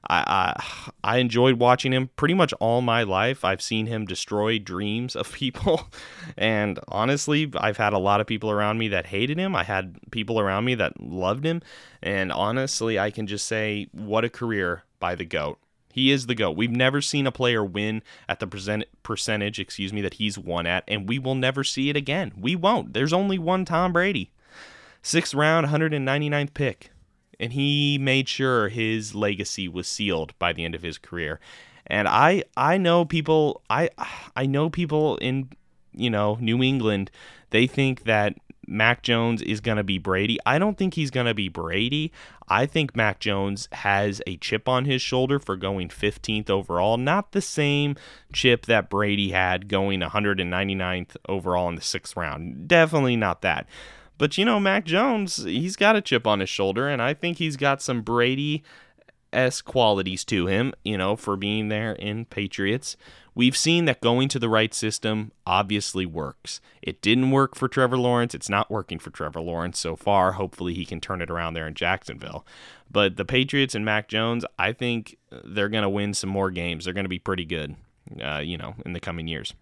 I, 0.08 0.24
I, 0.28 1.15
I 1.15 1.18
enjoyed 1.18 1.60
watching 1.60 1.94
him 1.94 2.10
pretty 2.15 2.34
much 2.34 2.54
all 2.54 2.82
my 2.82 3.04
life. 3.04 3.44
I've 3.44 3.62
seen 3.62 3.88
him 3.88 4.06
destroy 4.06 4.60
dreams 4.60 5.15
of 5.15 5.32
people, 5.32 5.89
and 6.38 6.80
honestly, 6.88 7.52
I've 7.56 7.78
had 7.78 7.94
a 7.94 7.98
lot 7.98 8.22
of 8.22 8.28
people 8.28 8.52
around 8.52 8.78
me 8.78 8.88
that 8.89 9.08
hated 9.08 9.38
him. 9.38 9.56
I 9.56 9.63
had 9.63 9.98
people 10.12 10.39
around 10.39 10.65
me 10.65 10.76
that 10.76 11.02
loved 11.02 11.46
him, 11.46 11.62
and 12.02 12.32
honestly, 12.32 13.00
I 13.00 13.12
can 13.12 13.28
just 13.28 13.48
say, 13.48 13.88
what 13.91 14.26
a 14.26 14.30
career 14.30 14.84
by 15.00 15.15
the 15.15 15.26
goat. 15.26 15.60
He 15.91 16.12
is 16.12 16.28
the 16.28 16.36
GOAT. 16.36 16.58
We've 16.58 16.70
never 16.70 17.00
seen 17.00 17.26
a 17.26 17.32
player 17.32 17.63
win 17.63 18.04
at 18.28 18.41
the 18.41 18.48
percent, 18.48 18.84
percentage, 19.02 19.62
excuse 19.62 19.94
me, 19.94 20.02
that 20.02 20.15
he's 20.15 20.38
won 20.38 20.68
at, 20.68 20.84
and 20.89 21.08
we 21.08 21.20
will 21.20 21.36
never 21.36 21.63
see 21.63 21.89
it 21.89 21.96
again. 21.96 22.34
We 22.38 22.54
won't. 22.54 22.94
There's 22.94 23.13
only 23.13 23.39
one 23.39 23.63
Tom 23.63 23.94
Brady. 23.94 24.30
Sixth 25.02 25.34
round, 25.34 25.68
199th 25.68 26.54
pick 26.54 26.91
and 27.39 27.54
he 27.54 27.98
made 28.00 28.28
sure 28.28 28.69
his 28.69 29.15
legacy 29.15 29.67
was 29.67 29.88
sealed 29.88 30.38
by 30.39 30.54
the 30.54 30.63
end 30.63 30.76
of 30.76 30.82
his 30.82 30.98
career. 30.98 31.39
And 31.88 32.08
I 32.08 32.43
I 32.58 32.78
know 32.78 33.06
people 33.06 33.62
I 33.69 33.89
I 34.36 34.45
know 34.45 34.69
people 34.69 35.17
in 35.17 35.50
you 35.93 36.10
know 36.10 36.38
New 36.41 36.63
England 36.63 37.12
they 37.52 37.67
think 37.67 38.04
that 38.04 38.36
Mac 38.67 39.04
Jones 39.04 39.41
is 39.41 39.62
going 39.62 39.78
to 39.78 39.84
be 39.84 39.98
Brady. 39.98 40.38
I 40.45 40.60
don't 40.60 40.78
think 40.78 40.95
he's 40.95 41.12
going 41.12 41.28
to 41.28 41.34
be 41.34 41.50
Brady. 41.50 42.12
I 42.48 42.65
think 42.65 42.95
Mac 42.95 43.19
Jones 43.19 43.67
has 43.71 44.21
a 44.28 44.38
chip 44.38 44.67
on 44.67 44.86
his 44.86 45.02
shoulder 45.02 45.39
for 45.39 45.56
going 45.56 45.89
15th 45.89 46.50
overall, 46.50 46.98
not 46.98 47.32
the 47.32 47.41
same 47.41 47.95
chip 48.34 48.65
that 48.65 48.89
Brady 48.89 49.32
had 49.32 49.67
going 49.67 50.02
199th 50.02 51.15
overall 51.28 51.69
in 51.69 51.76
the 51.76 51.82
6th 51.82 52.15
round. 52.15 52.67
Definitely 52.67 53.15
not 53.15 53.41
that. 53.41 53.67
But 54.17 54.38
you 54.38 54.45
know, 54.45 54.60
Mac 54.60 54.86
Jones, 54.86 55.43
he's 55.43 55.75
got 55.75 55.95
a 55.95 56.01
chip 56.01 56.25
on 56.25 56.39
his 56.39 56.49
shoulder, 56.49 56.88
and 56.88 57.01
I 57.01 57.13
think 57.13 57.38
he's 57.38 57.58
got 57.58 57.82
some 57.82 58.01
Brady 58.01 58.63
s 59.34 59.62
qualities 59.62 60.23
to 60.25 60.47
him, 60.47 60.73
you 60.84 60.97
know, 60.97 61.15
for 61.15 61.36
being 61.36 61.67
there 61.67 61.93
in 61.93 62.25
Patriots. 62.25 62.95
We've 63.36 63.58
seen 63.58 63.84
that 63.86 63.99
going 63.99 64.30
to 64.30 64.39
the 64.39 64.47
right 64.47 64.73
system 64.73 65.34
obviously 65.45 66.06
works. 66.06 66.62
It 66.82 67.01
didn't 67.01 67.32
work 67.32 67.54
for 67.54 67.67
Trevor 67.67 67.97
Lawrence. 67.97 68.34
It's 68.34 68.49
not 68.49 68.71
working 68.71 68.97
for 68.97 69.10
Trevor 69.10 69.41
Lawrence 69.41 69.78
so 69.78 69.97
far. 69.97 70.34
Hopefully, 70.34 70.73
he 70.73 70.86
can 70.86 71.01
turn 71.01 71.21
it 71.21 71.30
around 71.30 71.54
there 71.54 71.67
in 71.67 71.73
Jacksonville. 71.73 72.45
But 72.89 73.17
the 73.17 73.25
Patriots 73.25 73.75
and 73.75 73.84
Mac 73.84 74.08
Jones, 74.08 74.45
I 74.58 74.71
think 74.71 75.17
they're 75.30 75.67
going 75.69 75.84
to 75.84 75.89
win 75.89 76.13
some 76.13 76.30
more 76.30 76.49
games. 76.49 76.86
They're 76.86 76.93
going 76.93 77.06
to 77.06 77.10
be 77.10 77.19
pretty 77.19 77.43
good, 77.43 77.75
uh, 78.23 78.38
you 78.38 78.58
know, 78.58 78.75
in 78.86 78.93
the 78.93 79.01
coming 79.01 79.28
years. 79.28 79.54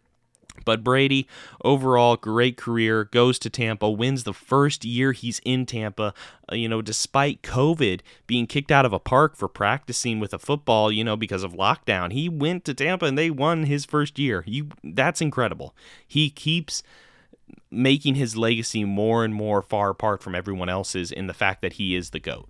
But 0.65 0.83
Brady, 0.83 1.27
overall, 1.63 2.15
great 2.15 2.57
career, 2.57 3.05
goes 3.05 3.37
to 3.39 3.49
Tampa, 3.49 3.89
wins 3.89 4.23
the 4.23 4.33
first 4.33 4.85
year 4.85 5.11
he's 5.11 5.41
in 5.43 5.65
Tampa. 5.65 6.13
Uh, 6.51 6.55
you 6.55 6.69
know, 6.69 6.81
despite 6.81 7.41
COVID 7.41 8.01
being 8.27 8.47
kicked 8.47 8.71
out 8.71 8.85
of 8.85 8.93
a 8.93 8.99
park 8.99 9.35
for 9.35 9.47
practicing 9.47 10.19
with 10.19 10.33
a 10.33 10.39
football, 10.39 10.91
you 10.91 11.03
know, 11.03 11.17
because 11.17 11.43
of 11.43 11.53
lockdown, 11.53 12.11
he 12.11 12.29
went 12.29 12.65
to 12.65 12.73
Tampa 12.73 13.05
and 13.05 13.17
they 13.17 13.29
won 13.29 13.63
his 13.63 13.85
first 13.85 14.17
year. 14.17 14.43
You, 14.47 14.69
that's 14.83 15.21
incredible. 15.21 15.75
He 16.07 16.29
keeps 16.29 16.83
making 17.69 18.15
his 18.15 18.37
legacy 18.37 18.83
more 18.83 19.25
and 19.25 19.33
more 19.33 19.61
far 19.61 19.89
apart 19.89 20.21
from 20.21 20.35
everyone 20.35 20.69
else's 20.69 21.11
in 21.11 21.27
the 21.27 21.33
fact 21.33 21.61
that 21.61 21.73
he 21.73 21.95
is 21.95 22.11
the 22.11 22.19
goat. 22.19 22.47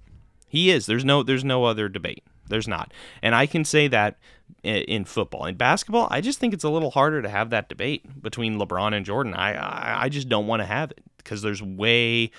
He 0.48 0.70
is. 0.70 0.86
There's 0.86 1.06
no. 1.06 1.24
There's 1.24 1.44
no 1.44 1.64
other 1.64 1.90
debate. 1.90 2.24
There's 2.54 2.68
not. 2.68 2.94
And 3.24 3.34
I 3.34 3.48
can 3.48 3.66
say 3.66 3.88
that 3.88 4.20
in 4.62 5.06
football. 5.06 5.46
In 5.46 5.56
basketball, 5.56 6.08
I 6.12 6.22
just 6.22 6.38
think 6.38 6.54
it's 6.54 6.64
a 6.64 6.70
little 6.70 6.92
harder 6.92 7.24
to 7.24 7.28
have 7.28 7.50
that 7.50 7.68
debate 7.68 8.22
between 8.22 8.60
LeBron 8.60 8.94
and 8.94 9.04
Jordan. 9.04 9.34
I 9.34 9.56
I, 9.56 10.04
I 10.04 10.10
just 10.10 10.30
don't 10.30 10.46
want 10.46 10.62
to 10.62 10.68
have 10.68 10.92
it 10.92 11.02
because 11.18 11.42
there's 11.42 11.64
way 11.64 12.30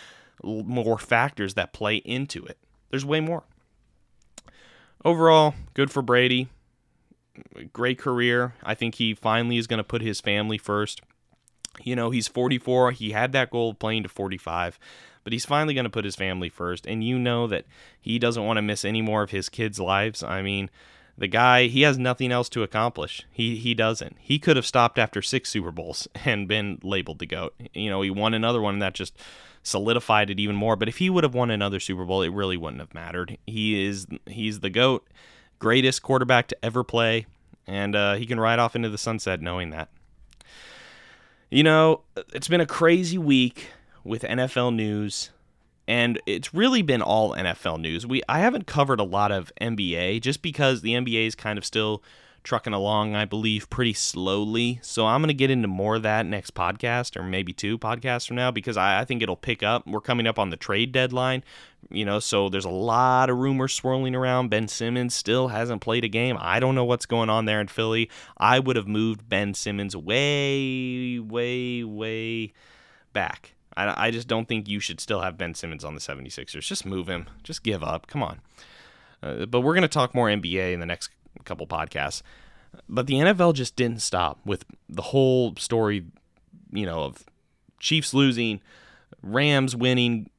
more 0.45 0.99
factors 0.99 1.55
that 1.55 1.73
play 1.73 1.97
into 1.97 2.45
it. 2.45 2.59
There's 2.91 3.05
way 3.05 3.19
more. 3.19 3.43
Overall, 5.05 5.55
good 5.75 5.91
for 5.91 6.01
Brady. 6.01 6.49
Great 7.73 7.99
career. 7.99 8.55
I 8.63 8.77
think 8.77 8.95
he 8.95 9.15
finally 9.15 9.59
is 9.59 9.67
going 9.67 9.79
to 9.79 9.85
put 9.85 10.01
his 10.01 10.21
family 10.21 10.59
first. 10.59 11.01
You 11.83 11.97
know, 11.97 12.11
he's 12.11 12.29
44. 12.29 12.93
He 12.93 13.11
had 13.11 13.33
that 13.33 13.51
goal 13.51 13.71
of 13.71 13.81
playing 13.81 14.05
to 14.05 14.09
45 14.09 14.79
but 15.25 15.33
he's 15.33 15.47
finally 15.47 15.75
going 15.75 15.85
to 15.85 15.91
put 15.91 16.05
his 16.05 16.15
family 16.15 16.49
first. 16.49 16.87
And 16.87 17.03
you 17.03 17.19
know 17.19 17.47
that 17.49 17.65
he 18.01 18.19
doesn't 18.19 18.45
want 18.45 18.59
to 18.59 18.63
miss 18.63 18.85
any 18.85 19.03
more 19.03 19.23
of 19.23 19.31
his 19.31 19.49
kids' 19.49 19.81
lives. 19.81 20.23
I 20.23 20.43
mean, 20.43 20.71
the 21.17 21.27
guy 21.29 21.67
he 21.67 21.83
has 21.83 21.99
nothing 21.99 22.31
else 22.31 22.49
to 22.51 22.63
accomplish. 22.63 23.27
He 23.33 23.57
he 23.57 23.75
doesn't. 23.75 24.17
He 24.21 24.39
could 24.39 24.57
have 24.57 24.67
stopped 24.67 24.99
after 24.99 25.23
six 25.23 25.51
Super 25.51 25.71
Bowls 25.71 26.07
and 26.25 26.47
been 26.47 26.79
labeled 26.83 27.19
the 27.19 27.27
goat. 27.27 27.55
You 27.73 27.91
know, 27.91 28.03
he 28.03 28.11
won 28.11 28.35
another 28.35 28.61
one 28.61 28.75
and 28.75 28.83
that 28.83 28.95
just 28.95 29.17
solidified 29.63 30.31
it 30.31 30.39
even 30.39 30.57
more. 30.57 30.77
But 30.77 30.89
if 30.89 30.99
he 30.99 31.09
would 31.11 31.25
have 31.25 31.35
won 31.35 31.51
another 31.51 31.81
Super 31.81 32.05
Bowl, 32.05 32.23
it 32.23 32.33
really 32.33 32.57
wouldn't 32.57 32.81
have 32.81 32.95
mattered. 32.95 33.39
He 33.47 33.85
is 33.85 34.07
he's 34.27 34.61
the 34.61 34.71
goat, 34.71 35.07
greatest 35.59 36.03
quarterback 36.03 36.49
to 36.49 36.65
ever 36.65 36.85
play, 36.85 37.27
and 37.67 37.97
uh, 37.97 38.15
he 38.15 38.27
can 38.27 38.39
ride 38.39 38.59
off 38.59 38.77
into 38.77 38.91
the 38.91 38.99
sunset 38.99 39.41
knowing 39.41 39.71
that. 39.71 39.89
You 41.51 41.63
know, 41.63 42.01
it's 42.33 42.49
been 42.49 42.61
a 42.61 42.67
crazy 42.67 43.17
week 43.17 43.69
with 44.05 44.23
NFL 44.23 44.75
news 44.75 45.31
and 45.87 46.21
it's 46.27 46.55
really 46.55 46.83
been 46.83 47.03
all 47.03 47.33
NFL 47.33 47.81
news. 47.81 48.07
We 48.07 48.23
I 48.29 48.41
haven't 48.41 48.67
covered 48.67 49.01
a 49.01 49.05
lot 49.05 49.33
of 49.33 49.53
NBA 49.61 50.21
just 50.23 50.43
because 50.43 50.81
the 50.81 50.95
NBA 50.95 51.27
is 51.27 51.35
kind 51.35 51.59
of 51.59 51.65
still 51.65 52.03
trucking 52.43 52.75
along, 52.75 53.15
I 53.15 53.25
believe, 53.25 53.71
pretty 53.71 53.95
slowly. 53.95 54.79
So 54.83 55.07
I'm 55.07 55.23
going 55.23 55.29
to 55.29 55.35
get 55.35 55.51
into 55.51 55.67
more 55.67 55.97
of 55.97 56.03
that 56.03 56.27
next 56.27 56.55
podcast 56.55 57.17
or 57.17 57.23
maybe 57.23 57.55
two 57.55 57.79
podcasts 57.79 58.29
from 58.29 58.37
now 58.37 58.51
because 58.51 58.77
I, 58.77 59.01
I 59.01 59.05
think 59.07 59.23
it'll 59.23 59.35
pick 59.35 59.63
up. 59.63 59.87
We're 59.87 60.03
coming 60.03 60.27
up 60.27 60.39
on 60.39 60.51
the 60.51 60.57
trade 60.59 60.93
deadline, 60.93 61.43
you 61.91 62.05
know, 62.05 62.21
so 62.21 62.51
there's 62.51 62.67
a 62.67 62.71
lot 62.71 63.31
of 63.31 63.39
rumors 63.39 63.73
swirling 63.73 64.15
around. 64.15 64.51
Ben 64.51 64.69
Simmons 64.69 65.15
still 65.15 65.49
hasn't 65.49 65.81
played 65.81 66.05
a 66.05 66.09
game. 66.09 66.37
I 66.39 66.61
don't 66.61 66.75
know 66.75 66.85
what's 66.85 67.07
going 67.07 67.31
on 67.31 67.47
there 67.47 67.63
in 67.63 67.69
Philly. 67.69 68.11
I 68.37 68.59
would 68.59 68.77
have 68.77 68.87
moved 68.87 69.27
Ben 69.27 69.55
Simmons 69.55 69.97
way, 69.97 71.19
way, 71.19 71.83
way 71.83 72.53
back 73.15 73.54
I, 73.77 74.07
I 74.07 74.11
just 74.11 74.29
don't 74.29 74.47
think 74.47 74.69
you 74.69 74.81
should 74.81 75.01
still 75.01 75.21
have 75.21 75.39
Ben 75.39 75.55
Simmons 75.55 75.85
on 75.85 75.95
the 75.95 76.01
76ers. 76.01 76.61
Just 76.61 76.87
move 76.87 77.09
him. 77.09 77.27
Just 77.43 77.63
give 77.63 77.83
up. 77.83 78.07
Come 78.07 78.23
on. 78.23 78.41
Uh, 79.23 79.47
but 79.47 79.61
we're 79.61 79.75
going 79.75 79.83
to 79.83 79.89
talk 79.89 80.15
more 80.15 80.29
NBA 80.29 80.73
in 80.73 80.81
the 80.81 80.87
next 80.87 81.11
couple 81.45 81.67
podcasts. 81.67 82.23
But 82.89 83.07
the 83.07 83.15
NFL 83.15 83.55
just 83.55 83.77
didn't 83.77 84.03
stop 84.03 84.39
with 84.45 84.65
the 84.89 85.03
whole 85.03 85.55
story, 85.57 86.05
you 86.73 86.87
know, 86.87 87.05
of 87.05 87.25
Chiefs 87.79 88.13
losing, 88.13 88.61
Rams 89.23 89.77
winning, 89.77 90.31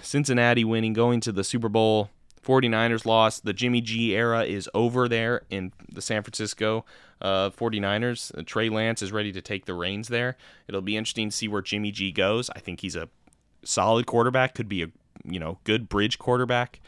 Cincinnati 0.00 0.64
winning, 0.64 0.92
going 0.92 1.20
to 1.20 1.32
the 1.32 1.44
Super 1.44 1.68
Bowl. 1.68 2.10
49ers 2.44 3.06
lost. 3.06 3.44
The 3.44 3.52
Jimmy 3.52 3.80
G 3.80 4.16
era 4.16 4.44
is 4.44 4.68
over 4.74 5.08
there 5.08 5.42
in 5.50 5.72
the 5.92 6.02
San 6.02 6.22
Francisco 6.22 6.84
uh, 7.22 7.50
49ers. 7.50 8.36
Uh, 8.36 8.42
Trey 8.44 8.68
Lance 8.68 9.00
is 9.00 9.12
ready 9.12 9.32
to 9.32 9.40
take 9.40 9.64
the 9.64 9.74
reins 9.74 10.08
there. 10.08 10.36
It'll 10.68 10.82
be 10.82 10.96
interesting 10.96 11.30
to 11.30 11.36
see 11.36 11.48
where 11.48 11.62
Jimmy 11.62 11.90
G 11.90 12.12
goes. 12.12 12.50
I 12.50 12.58
think 12.58 12.80
he's 12.80 12.96
a 12.96 13.08
solid 13.64 14.06
quarterback, 14.06 14.54
could 14.54 14.68
be 14.68 14.82
a 14.82 14.88
you 15.24 15.38
know 15.38 15.58
good 15.64 15.88
bridge 15.88 16.18
quarterback. 16.18 16.80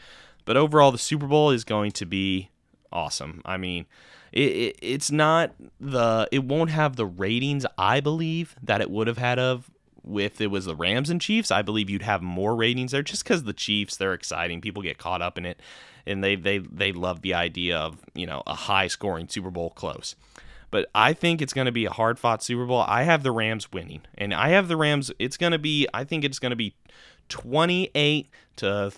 But 0.43 0.57
overall, 0.57 0.91
the 0.91 0.97
Super 0.97 1.25
Bowl 1.25 1.49
is 1.49 1.63
going 1.63 1.91
to 1.93 2.05
be 2.05 2.49
awesome. 2.91 3.41
I 3.45 3.57
mean, 3.57 3.87
it, 4.31 4.51
it, 4.51 4.79
it's 4.81 5.09
not 5.09 5.55
the 5.79 6.27
it 6.31 6.43
won't 6.43 6.69
have 6.69 6.95
the 6.95 7.05
ratings 7.05 7.65
I 7.77 7.99
believe 7.99 8.55
that 8.61 8.81
it 8.81 8.91
would 8.91 9.07
have 9.07 9.17
had 9.17 9.39
of 9.39 9.71
if 10.13 10.39
it 10.39 10.47
was 10.47 10.65
the 10.65 10.75
Rams 10.75 11.09
and 11.09 11.21
Chiefs, 11.21 11.51
I 11.51 11.61
believe 11.61 11.89
you'd 11.89 12.01
have 12.01 12.21
more 12.21 12.55
ratings 12.55 12.91
there 12.91 13.01
just 13.01 13.23
because 13.23 13.43
the 13.43 13.53
Chiefs, 13.53 13.97
they're 13.97 14.13
exciting. 14.13 14.61
People 14.61 14.83
get 14.83 14.97
caught 14.97 15.21
up 15.21 15.37
in 15.37 15.45
it 15.45 15.59
and 16.05 16.23
they, 16.23 16.35
they, 16.35 16.59
they 16.59 16.91
love 16.91 17.21
the 17.21 17.33
idea 17.33 17.77
of, 17.77 17.97
you 18.13 18.25
know, 18.25 18.43
a 18.45 18.53
high 18.53 18.87
scoring 18.87 19.27
Super 19.27 19.51
Bowl 19.51 19.71
close. 19.71 20.15
But 20.71 20.89
I 20.93 21.13
think 21.13 21.41
it's 21.41 21.53
going 21.53 21.65
to 21.65 21.71
be 21.71 21.85
a 21.85 21.91
hard 21.91 22.19
fought 22.19 22.43
Super 22.43 22.65
Bowl. 22.65 22.81
I 22.81 23.03
have 23.03 23.23
the 23.23 23.31
Rams 23.31 23.71
winning. 23.71 24.01
And 24.17 24.33
I 24.33 24.49
have 24.49 24.67
the 24.67 24.77
Rams, 24.77 25.11
it's 25.19 25.37
going 25.37 25.53
to 25.53 25.59
be, 25.59 25.87
I 25.93 26.03
think 26.03 26.23
it's 26.23 26.39
going 26.39 26.51
to 26.51 26.55
be 26.55 26.75
28 27.29 28.29
to 28.57 28.91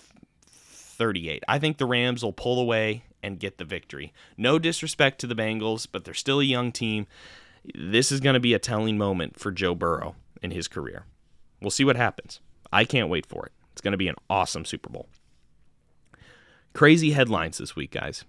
38. 0.44 1.44
I 1.46 1.58
think 1.58 1.78
the 1.78 1.86
Rams 1.86 2.22
will 2.22 2.32
pull 2.32 2.60
away 2.60 3.04
and 3.22 3.38
get 3.38 3.58
the 3.58 3.64
victory. 3.64 4.12
No 4.36 4.58
disrespect 4.58 5.20
to 5.20 5.26
the 5.26 5.34
Bengals, 5.34 5.86
but 5.90 6.04
they're 6.04 6.14
still 6.14 6.40
a 6.40 6.44
young 6.44 6.72
team. 6.72 7.06
This 7.74 8.12
is 8.12 8.20
going 8.20 8.34
to 8.34 8.40
be 8.40 8.54
a 8.54 8.58
telling 8.58 8.98
moment 8.98 9.38
for 9.38 9.50
Joe 9.50 9.74
Burrow 9.74 10.16
in 10.42 10.50
his 10.50 10.68
career. 10.68 11.04
We'll 11.60 11.70
see 11.70 11.84
what 11.84 11.96
happens. 11.96 12.40
I 12.72 12.84
can't 12.84 13.08
wait 13.08 13.26
for 13.26 13.46
it. 13.46 13.52
It's 13.72 13.80
going 13.80 13.92
to 13.92 13.98
be 13.98 14.08
an 14.08 14.16
awesome 14.28 14.64
Super 14.64 14.90
Bowl. 14.90 15.08
Crazy 16.74 17.12
headlines 17.12 17.58
this 17.58 17.74
week, 17.74 17.92
guys. 17.92 18.24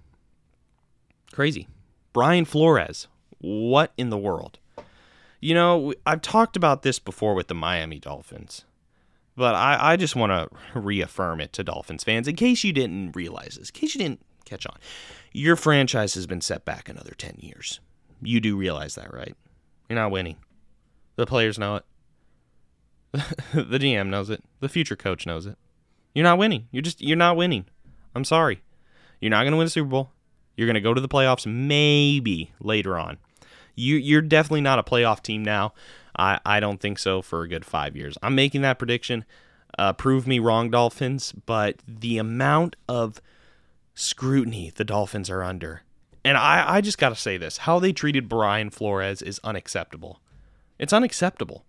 Crazy. 1.32 1.68
Brian 2.14 2.46
Flores. 2.46 3.08
What 3.40 3.94
in 3.98 4.10
the 4.10 4.18
world? 4.18 4.60
You 5.40 5.54
know, 5.54 5.94
I've 6.06 6.22
talked 6.22 6.58
about 6.58 6.82
this 6.82 7.00
before 7.00 7.34
with 7.34 7.48
the 7.48 7.54
Miami 7.54 8.00
Dolphins, 8.00 8.66
but 9.38 9.56
I, 9.56 9.94
I 9.94 9.96
just 9.96 10.16
want 10.16 10.32
to 10.32 10.50
reaffirm 10.80 11.40
it 11.40 11.54
to 11.54 11.64
Dolphins 11.64 12.04
fans 12.04 12.28
in 12.28 12.36
case 12.36 12.64
you 12.64 12.74
didn't 12.74 13.16
realize 13.16 13.56
this, 13.56 13.70
in 13.70 13.80
case 13.80 13.96
you 13.96 14.00
didn't 14.00 14.22
catch 14.44 14.66
on. 14.66 14.78
Your 15.32 15.56
franchise 15.56 16.16
has 16.16 16.28
been 16.28 16.42
set 16.42 16.66
back 16.66 16.90
another 16.90 17.12
10 17.12 17.38
years. 17.40 17.80
You 18.22 18.42
do 18.42 18.58
realize 18.58 18.96
that, 18.96 19.14
right? 19.14 19.36
You're 19.88 20.00
not 20.00 20.12
winning. 20.12 20.36
The 21.16 21.26
players 21.26 21.58
know 21.58 21.78
it. 21.78 21.86
the 23.54 23.80
GM 23.80 24.08
knows 24.08 24.30
it. 24.30 24.44
The 24.60 24.70
future 24.70 24.96
coach 24.96 25.26
knows 25.26 25.46
it. 25.46 25.58
You're 26.14 26.24
not 26.24 26.38
winning. 26.38 26.68
You're 26.72 26.82
just 26.82 27.02
you're 27.02 27.18
not 27.18 27.38
winning. 27.38 27.66
I'm 28.16 28.26
sorry. 28.26 28.62
You're 29.20 29.32
not 29.32 29.44
going 29.44 29.52
to 29.52 29.58
win 29.58 29.68
a 29.68 29.70
Super 29.70 29.90
Bowl. 29.90 30.12
You're 30.56 30.68
going 30.68 30.76
to 30.76 30.82
go 30.82 30.94
to 30.94 31.02
the 31.02 31.08
playoffs 31.08 31.46
maybe 31.46 32.52
later 32.60 32.98
on. 32.98 33.18
You 33.76 33.96
you're 33.96 34.22
definitely 34.22 34.62
not 34.62 34.80
a 34.80 34.84
playoff 34.84 35.24
team 35.24 35.44
now. 35.44 35.74
I 36.18 36.40
I 36.46 36.60
don't 36.60 36.80
think 36.80 37.00
so 37.00 37.22
for 37.22 37.44
a 37.44 37.48
good 37.48 37.66
5 37.66 37.96
years. 37.96 38.18
I'm 38.22 38.36
making 38.36 38.62
that 38.62 38.80
prediction. 38.80 39.26
Uh, 39.78 39.94
prove 39.94 40.28
me 40.28 40.40
wrong, 40.40 40.70
Dolphins, 40.70 41.32
but 41.46 41.78
the 41.88 42.18
amount 42.18 42.76
of 42.88 43.22
scrutiny 43.94 44.72
the 44.76 44.84
Dolphins 44.84 45.30
are 45.30 45.44
under. 45.44 45.84
And 46.26 46.38
I, 46.38 46.76
I 46.76 46.82
just 46.82 46.98
got 46.98 47.10
to 47.10 47.16
say 47.16 47.38
this 47.38 47.60
how 47.60 47.80
they 47.80 47.94
treated 47.94 48.28
Brian 48.28 48.70
Flores 48.70 49.22
is 49.22 49.40
unacceptable. 49.44 50.22
It's 50.78 50.94
unacceptable. 50.94 51.66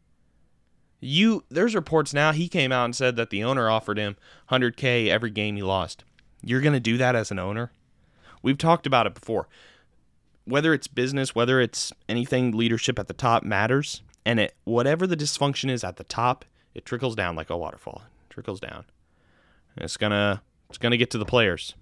You 1.00 1.44
there's 1.48 1.74
reports 1.74 2.12
now 2.12 2.32
he 2.32 2.48
came 2.48 2.72
out 2.72 2.84
and 2.84 2.94
said 2.94 3.16
that 3.16 3.30
the 3.30 3.42
owner 3.42 3.70
offered 3.70 3.98
him 3.98 4.16
100k 4.50 5.08
every 5.08 5.30
game 5.30 5.56
he 5.56 5.62
lost. 5.62 6.04
You're 6.42 6.60
going 6.60 6.74
to 6.74 6.80
do 6.80 6.96
that 6.98 7.16
as 7.16 7.30
an 7.30 7.38
owner? 7.38 7.72
We've 8.42 8.58
talked 8.58 8.86
about 8.86 9.06
it 9.06 9.14
before. 9.14 9.48
Whether 10.44 10.72
it's 10.74 10.86
business, 10.86 11.34
whether 11.34 11.60
it's 11.60 11.92
anything 12.08 12.52
leadership 12.52 12.98
at 12.98 13.08
the 13.08 13.14
top 13.14 13.42
matters, 13.42 14.02
and 14.24 14.40
it 14.40 14.54
whatever 14.64 15.06
the 15.06 15.16
dysfunction 15.16 15.70
is 15.70 15.84
at 15.84 15.96
the 15.96 16.04
top, 16.04 16.44
it 16.74 16.84
trickles 16.84 17.16
down 17.16 17.36
like 17.36 17.50
a 17.50 17.56
waterfall. 17.56 18.02
It 18.28 18.32
trickles 18.32 18.60
down. 18.60 18.84
And 19.76 19.84
it's 19.84 19.96
going 19.96 20.12
to 20.12 20.42
it's 20.68 20.78
going 20.78 20.92
to 20.92 20.98
get 20.98 21.10
to 21.10 21.18
the 21.18 21.24
players. 21.24 21.74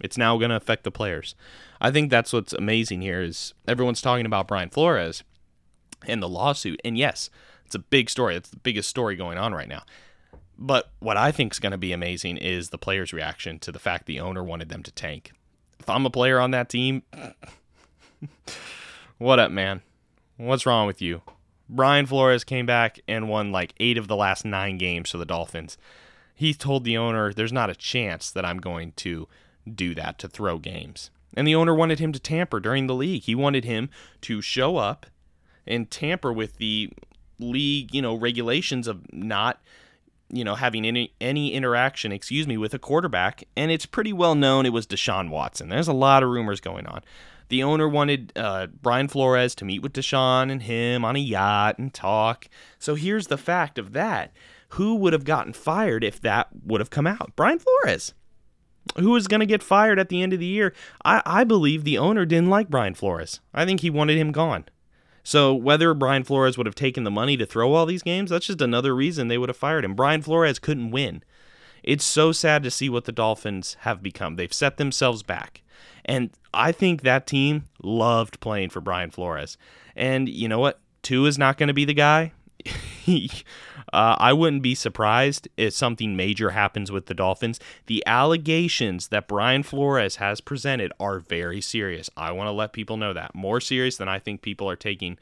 It's 0.00 0.18
now 0.18 0.36
going 0.36 0.50
to 0.50 0.56
affect 0.56 0.84
the 0.84 0.90
players. 0.90 1.34
I 1.80 1.90
think 1.90 2.10
that's 2.10 2.32
what's 2.32 2.52
amazing 2.52 3.02
here 3.02 3.22
is 3.22 3.54
everyone's 3.66 4.02
talking 4.02 4.26
about 4.26 4.46
Brian 4.46 4.70
Flores 4.70 5.24
and 6.06 6.22
the 6.22 6.28
lawsuit. 6.28 6.80
And 6.84 6.96
yes, 6.96 7.30
it's 7.68 7.74
a 7.74 7.80
big 7.80 8.08
story. 8.08 8.34
It's 8.34 8.48
the 8.48 8.56
biggest 8.56 8.88
story 8.88 9.14
going 9.14 9.36
on 9.36 9.52
right 9.52 9.68
now. 9.68 9.82
But 10.56 10.90
what 11.00 11.18
I 11.18 11.30
think 11.30 11.52
is 11.52 11.58
going 11.58 11.72
to 11.72 11.78
be 11.78 11.92
amazing 11.92 12.38
is 12.38 12.70
the 12.70 12.78
players' 12.78 13.12
reaction 13.12 13.58
to 13.58 13.70
the 13.70 13.78
fact 13.78 14.06
the 14.06 14.20
owner 14.20 14.42
wanted 14.42 14.70
them 14.70 14.82
to 14.84 14.90
tank. 14.90 15.32
If 15.78 15.90
I'm 15.90 16.06
a 16.06 16.10
player 16.10 16.40
on 16.40 16.50
that 16.52 16.70
team, 16.70 17.02
what 19.18 19.38
up, 19.38 19.50
man? 19.50 19.82
What's 20.38 20.64
wrong 20.64 20.86
with 20.86 21.02
you? 21.02 21.20
Brian 21.68 22.06
Flores 22.06 22.42
came 22.42 22.64
back 22.64 23.00
and 23.06 23.28
won 23.28 23.52
like 23.52 23.74
eight 23.78 23.98
of 23.98 24.08
the 24.08 24.16
last 24.16 24.46
nine 24.46 24.78
games 24.78 25.10
for 25.10 25.18
the 25.18 25.26
Dolphins. 25.26 25.76
He 26.34 26.54
told 26.54 26.84
the 26.84 26.96
owner, 26.96 27.34
There's 27.34 27.52
not 27.52 27.68
a 27.68 27.74
chance 27.74 28.30
that 28.30 28.46
I'm 28.46 28.60
going 28.60 28.92
to 28.92 29.28
do 29.70 29.94
that, 29.94 30.18
to 30.20 30.28
throw 30.28 30.56
games. 30.56 31.10
And 31.34 31.46
the 31.46 31.54
owner 31.54 31.74
wanted 31.74 31.98
him 31.98 32.12
to 32.12 32.18
tamper 32.18 32.60
during 32.60 32.86
the 32.86 32.94
league. 32.94 33.24
He 33.24 33.34
wanted 33.34 33.66
him 33.66 33.90
to 34.22 34.40
show 34.40 34.78
up 34.78 35.04
and 35.66 35.90
tamper 35.90 36.32
with 36.32 36.56
the 36.56 36.90
league, 37.38 37.94
you 37.94 38.02
know, 38.02 38.14
regulations 38.14 38.86
of 38.86 39.12
not 39.12 39.60
you 40.30 40.44
know, 40.44 40.54
having 40.54 40.86
any 40.86 41.12
any 41.20 41.52
interaction, 41.52 42.12
excuse 42.12 42.46
me, 42.46 42.56
with 42.56 42.74
a 42.74 42.78
quarterback, 42.78 43.44
and 43.56 43.70
it's 43.70 43.86
pretty 43.86 44.12
well 44.12 44.34
known 44.34 44.66
it 44.66 44.72
was 44.72 44.86
Deshaun 44.86 45.30
Watson. 45.30 45.68
There's 45.68 45.88
a 45.88 45.92
lot 45.92 46.22
of 46.22 46.28
rumors 46.28 46.60
going 46.60 46.86
on. 46.86 47.02
The 47.48 47.62
owner 47.62 47.88
wanted 47.88 48.32
uh, 48.36 48.66
Brian 48.66 49.08
Flores 49.08 49.54
to 49.54 49.64
meet 49.64 49.80
with 49.80 49.94
Deshaun 49.94 50.52
and 50.52 50.62
him 50.62 51.04
on 51.04 51.16
a 51.16 51.20
yacht 51.20 51.78
and 51.78 51.92
talk. 51.94 52.48
So 52.78 52.94
here's 52.94 53.28
the 53.28 53.38
fact 53.38 53.78
of 53.78 53.92
that: 53.94 54.32
who 54.70 54.96
would 54.96 55.14
have 55.14 55.24
gotten 55.24 55.54
fired 55.54 56.04
if 56.04 56.20
that 56.20 56.48
would 56.64 56.80
have 56.80 56.90
come 56.90 57.06
out? 57.06 57.32
Brian 57.34 57.58
Flores. 57.58 58.12
Who 58.96 59.14
is 59.16 59.28
going 59.28 59.40
to 59.40 59.46
get 59.46 59.62
fired 59.62 59.98
at 59.98 60.08
the 60.08 60.22
end 60.22 60.32
of 60.32 60.40
the 60.40 60.46
year? 60.46 60.72
I, 61.04 61.20
I 61.26 61.44
believe 61.44 61.84
the 61.84 61.98
owner 61.98 62.24
didn't 62.24 62.48
like 62.48 62.70
Brian 62.70 62.94
Flores. 62.94 63.40
I 63.52 63.66
think 63.66 63.80
he 63.80 63.90
wanted 63.90 64.16
him 64.16 64.32
gone. 64.32 64.64
So 65.28 65.52
whether 65.52 65.92
Brian 65.92 66.24
Flores 66.24 66.56
would 66.56 66.64
have 66.64 66.74
taken 66.74 67.04
the 67.04 67.10
money 67.10 67.36
to 67.36 67.44
throw 67.44 67.74
all 67.74 67.84
these 67.84 68.02
games, 68.02 68.30
that's 68.30 68.46
just 68.46 68.62
another 68.62 68.94
reason 68.94 69.28
they 69.28 69.36
would 69.36 69.50
have 69.50 69.58
fired 69.58 69.84
him. 69.84 69.94
Brian 69.94 70.22
Flores 70.22 70.58
couldn't 70.58 70.90
win. 70.90 71.22
It's 71.82 72.06
so 72.06 72.32
sad 72.32 72.62
to 72.62 72.70
see 72.70 72.88
what 72.88 73.04
the 73.04 73.12
Dolphins 73.12 73.76
have 73.80 74.02
become. 74.02 74.36
They've 74.36 74.50
set 74.50 74.78
themselves 74.78 75.22
back. 75.22 75.60
And 76.06 76.30
I 76.54 76.72
think 76.72 77.02
that 77.02 77.26
team 77.26 77.64
loved 77.82 78.40
playing 78.40 78.70
for 78.70 78.80
Brian 78.80 79.10
Flores. 79.10 79.58
And 79.94 80.30
you 80.30 80.48
know 80.48 80.60
what? 80.60 80.80
Tua 81.02 81.28
is 81.28 81.36
not 81.36 81.58
going 81.58 81.66
to 81.66 81.74
be 81.74 81.84
the 81.84 81.92
guy. 81.92 82.32
uh, 83.92 84.16
I 84.18 84.32
wouldn't 84.32 84.62
be 84.62 84.74
surprised 84.74 85.48
if 85.56 85.72
something 85.72 86.16
major 86.16 86.50
happens 86.50 86.92
with 86.92 87.06
the 87.06 87.14
Dolphins. 87.14 87.60
The 87.86 88.02
allegations 88.06 89.08
that 89.08 89.28
Brian 89.28 89.62
Flores 89.62 90.16
has 90.16 90.40
presented 90.40 90.92
are 91.00 91.18
very 91.18 91.60
serious. 91.60 92.10
I 92.16 92.32
want 92.32 92.48
to 92.48 92.52
let 92.52 92.72
people 92.72 92.96
know 92.96 93.12
that. 93.12 93.34
More 93.34 93.60
serious 93.60 93.96
than 93.96 94.08
I 94.08 94.18
think 94.18 94.42
people 94.42 94.68
are 94.68 94.76
taking 94.76 95.18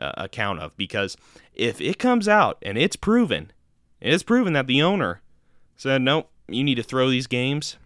uh, 0.00 0.12
account 0.16 0.60
of. 0.60 0.76
Because 0.76 1.16
if 1.54 1.80
it 1.80 1.98
comes 1.98 2.28
out 2.28 2.58
and 2.62 2.78
it's 2.78 2.96
proven, 2.96 3.52
it's 4.00 4.22
proven 4.22 4.52
that 4.52 4.66
the 4.66 4.82
owner 4.82 5.20
said, 5.76 6.02
nope, 6.02 6.30
you 6.48 6.62
need 6.62 6.76
to 6.76 6.82
throw 6.82 7.10
these 7.10 7.26
games, 7.26 7.76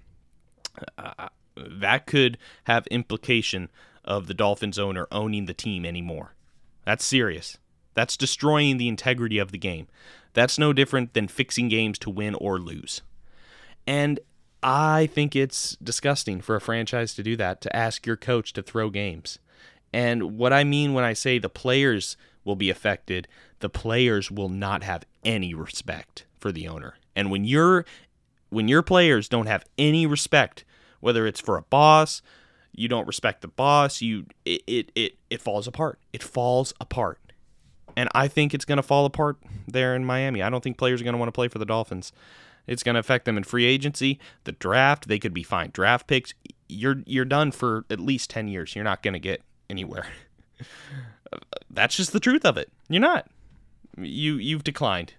uh, 0.96 1.28
that 1.56 2.06
could 2.06 2.38
have 2.64 2.86
implication 2.88 3.68
of 4.04 4.26
the 4.26 4.34
Dolphins 4.34 4.78
owner 4.78 5.06
owning 5.10 5.46
the 5.46 5.54
team 5.54 5.84
anymore. 5.84 6.34
That's 6.84 7.04
serious. 7.04 7.58
That's 7.94 8.16
destroying 8.16 8.76
the 8.76 8.88
integrity 8.88 9.38
of 9.38 9.52
the 9.52 9.58
game. 9.58 9.88
That's 10.34 10.58
no 10.58 10.72
different 10.72 11.14
than 11.14 11.28
fixing 11.28 11.68
games 11.68 11.98
to 12.00 12.10
win 12.10 12.34
or 12.34 12.58
lose. 12.58 13.02
And 13.86 14.20
I 14.62 15.06
think 15.06 15.34
it's 15.34 15.76
disgusting 15.76 16.40
for 16.40 16.56
a 16.56 16.60
franchise 16.60 17.14
to 17.14 17.22
do 17.22 17.36
that, 17.36 17.60
to 17.62 17.74
ask 17.74 18.06
your 18.06 18.16
coach 18.16 18.52
to 18.54 18.62
throw 18.62 18.90
games. 18.90 19.38
And 19.92 20.36
what 20.36 20.52
I 20.52 20.64
mean 20.64 20.92
when 20.92 21.04
I 21.04 21.12
say 21.12 21.38
the 21.38 21.48
players 21.48 22.16
will 22.44 22.56
be 22.56 22.70
affected, 22.70 23.28
the 23.60 23.68
players 23.68 24.30
will 24.30 24.48
not 24.48 24.82
have 24.82 25.04
any 25.24 25.54
respect 25.54 26.24
for 26.38 26.52
the 26.52 26.68
owner. 26.68 26.94
And 27.16 27.30
when 27.30 27.44
you're 27.44 27.84
when 28.50 28.68
your 28.68 28.82
players 28.82 29.28
don't 29.28 29.46
have 29.46 29.64
any 29.76 30.06
respect, 30.06 30.64
whether 31.00 31.26
it's 31.26 31.40
for 31.40 31.56
a 31.56 31.62
boss, 31.62 32.22
you 32.72 32.88
don't 32.88 33.06
respect 33.06 33.42
the 33.42 33.48
boss, 33.48 34.00
you 34.00 34.26
it 34.44 34.62
it 34.66 34.92
it, 34.94 35.18
it 35.30 35.42
falls 35.42 35.66
apart. 35.66 35.98
It 36.12 36.22
falls 36.22 36.74
apart. 36.80 37.18
And 37.98 38.08
I 38.14 38.28
think 38.28 38.54
it's 38.54 38.64
going 38.64 38.76
to 38.76 38.82
fall 38.84 39.06
apart 39.06 39.38
there 39.66 39.96
in 39.96 40.04
Miami. 40.04 40.40
I 40.40 40.50
don't 40.50 40.62
think 40.62 40.78
players 40.78 41.00
are 41.00 41.04
going 41.04 41.14
to 41.14 41.18
want 41.18 41.26
to 41.26 41.32
play 41.32 41.48
for 41.48 41.58
the 41.58 41.66
Dolphins. 41.66 42.12
It's 42.64 42.84
going 42.84 42.94
to 42.94 43.00
affect 43.00 43.24
them 43.24 43.36
in 43.36 43.42
free 43.42 43.64
agency, 43.64 44.20
the 44.44 44.52
draft. 44.52 45.08
They 45.08 45.18
could 45.18 45.34
be 45.34 45.42
fine 45.42 45.70
draft 45.72 46.06
picks. 46.06 46.32
You're 46.68 47.02
you're 47.06 47.24
done 47.24 47.50
for 47.50 47.84
at 47.90 47.98
least 47.98 48.30
ten 48.30 48.46
years. 48.46 48.76
You're 48.76 48.84
not 48.84 49.02
going 49.02 49.14
to 49.14 49.18
get 49.18 49.42
anywhere. 49.68 50.06
That's 51.70 51.96
just 51.96 52.12
the 52.12 52.20
truth 52.20 52.44
of 52.44 52.56
it. 52.56 52.70
You're 52.88 53.00
not. 53.00 53.26
You 53.96 54.34
you've 54.34 54.62
declined. 54.62 55.14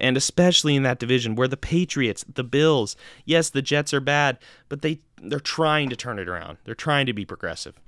And 0.00 0.16
especially 0.16 0.74
in 0.74 0.82
that 0.82 0.98
division 0.98 1.36
where 1.36 1.46
the 1.46 1.56
Patriots, 1.56 2.24
the 2.28 2.42
Bills, 2.42 2.96
yes, 3.24 3.50
the 3.50 3.62
Jets 3.62 3.94
are 3.94 4.00
bad, 4.00 4.38
but 4.68 4.82
they 4.82 4.98
they're 5.22 5.38
trying 5.38 5.90
to 5.90 5.96
turn 5.96 6.18
it 6.18 6.28
around. 6.28 6.58
They're 6.64 6.74
trying 6.74 7.06
to 7.06 7.12
be 7.12 7.24
progressive. 7.24 7.78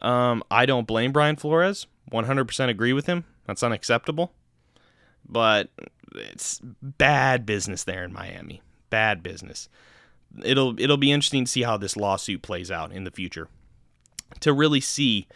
Um, 0.00 0.42
I 0.50 0.64
don't 0.64 0.86
blame 0.86 1.12
Brian 1.12 1.36
Flores. 1.36 1.86
100% 2.10 2.68
agree 2.68 2.92
with 2.92 3.06
him. 3.06 3.24
That's 3.46 3.62
unacceptable. 3.62 4.32
But 5.28 5.70
it's 6.14 6.60
bad 6.82 7.44
business 7.44 7.84
there 7.84 8.04
in 8.04 8.12
Miami. 8.12 8.62
Bad 8.90 9.22
business. 9.22 9.68
It'll 10.42 10.78
it'll 10.78 10.98
be 10.98 11.12
interesting 11.12 11.44
to 11.44 11.50
see 11.50 11.62
how 11.62 11.76
this 11.76 11.96
lawsuit 11.96 12.42
plays 12.42 12.70
out 12.70 12.92
in 12.92 13.04
the 13.04 13.10
future 13.10 13.48
to 14.40 14.52
really 14.52 14.80
see 14.80 15.26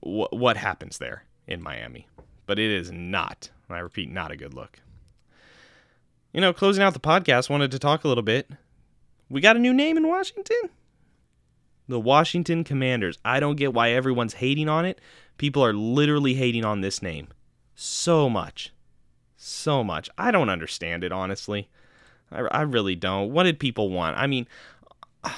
wh- 0.00 0.32
what 0.32 0.56
happens 0.56 0.98
there 0.98 1.24
in 1.46 1.62
Miami. 1.62 2.06
But 2.46 2.58
it 2.58 2.70
is 2.70 2.90
not, 2.90 3.50
I 3.68 3.78
repeat, 3.78 4.10
not 4.10 4.30
a 4.30 4.36
good 4.36 4.54
look. 4.54 4.80
You 6.32 6.40
know, 6.40 6.52
closing 6.52 6.82
out 6.82 6.94
the 6.94 7.00
podcast, 7.00 7.50
wanted 7.50 7.70
to 7.70 7.78
talk 7.78 8.04
a 8.04 8.08
little 8.08 8.22
bit. 8.22 8.50
We 9.28 9.40
got 9.40 9.56
a 9.56 9.60
new 9.60 9.74
name 9.74 9.96
in 9.96 10.06
Washington. 10.08 10.70
The 11.88 12.00
Washington 12.00 12.64
Commanders. 12.64 13.18
I 13.24 13.40
don't 13.40 13.56
get 13.56 13.72
why 13.74 13.90
everyone's 13.90 14.34
hating 14.34 14.68
on 14.68 14.84
it. 14.84 15.00
People 15.38 15.64
are 15.64 15.72
literally 15.72 16.34
hating 16.34 16.64
on 16.64 16.80
this 16.80 17.00
name 17.00 17.28
so 17.74 18.28
much. 18.28 18.72
So 19.36 19.84
much. 19.84 20.10
I 20.18 20.30
don't 20.32 20.50
understand 20.50 21.04
it, 21.04 21.12
honestly. 21.12 21.68
I, 22.30 22.40
I 22.40 22.62
really 22.62 22.96
don't. 22.96 23.32
What 23.32 23.44
did 23.44 23.60
people 23.60 23.90
want? 23.90 24.16
I 24.18 24.26
mean, 24.26 24.46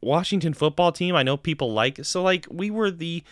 Washington 0.00 0.54
football 0.54 0.92
team, 0.92 1.16
I 1.16 1.24
know 1.24 1.36
people 1.36 1.72
like. 1.72 2.04
So, 2.04 2.22
like, 2.22 2.46
we 2.48 2.70
were 2.70 2.90
the, 2.90 3.24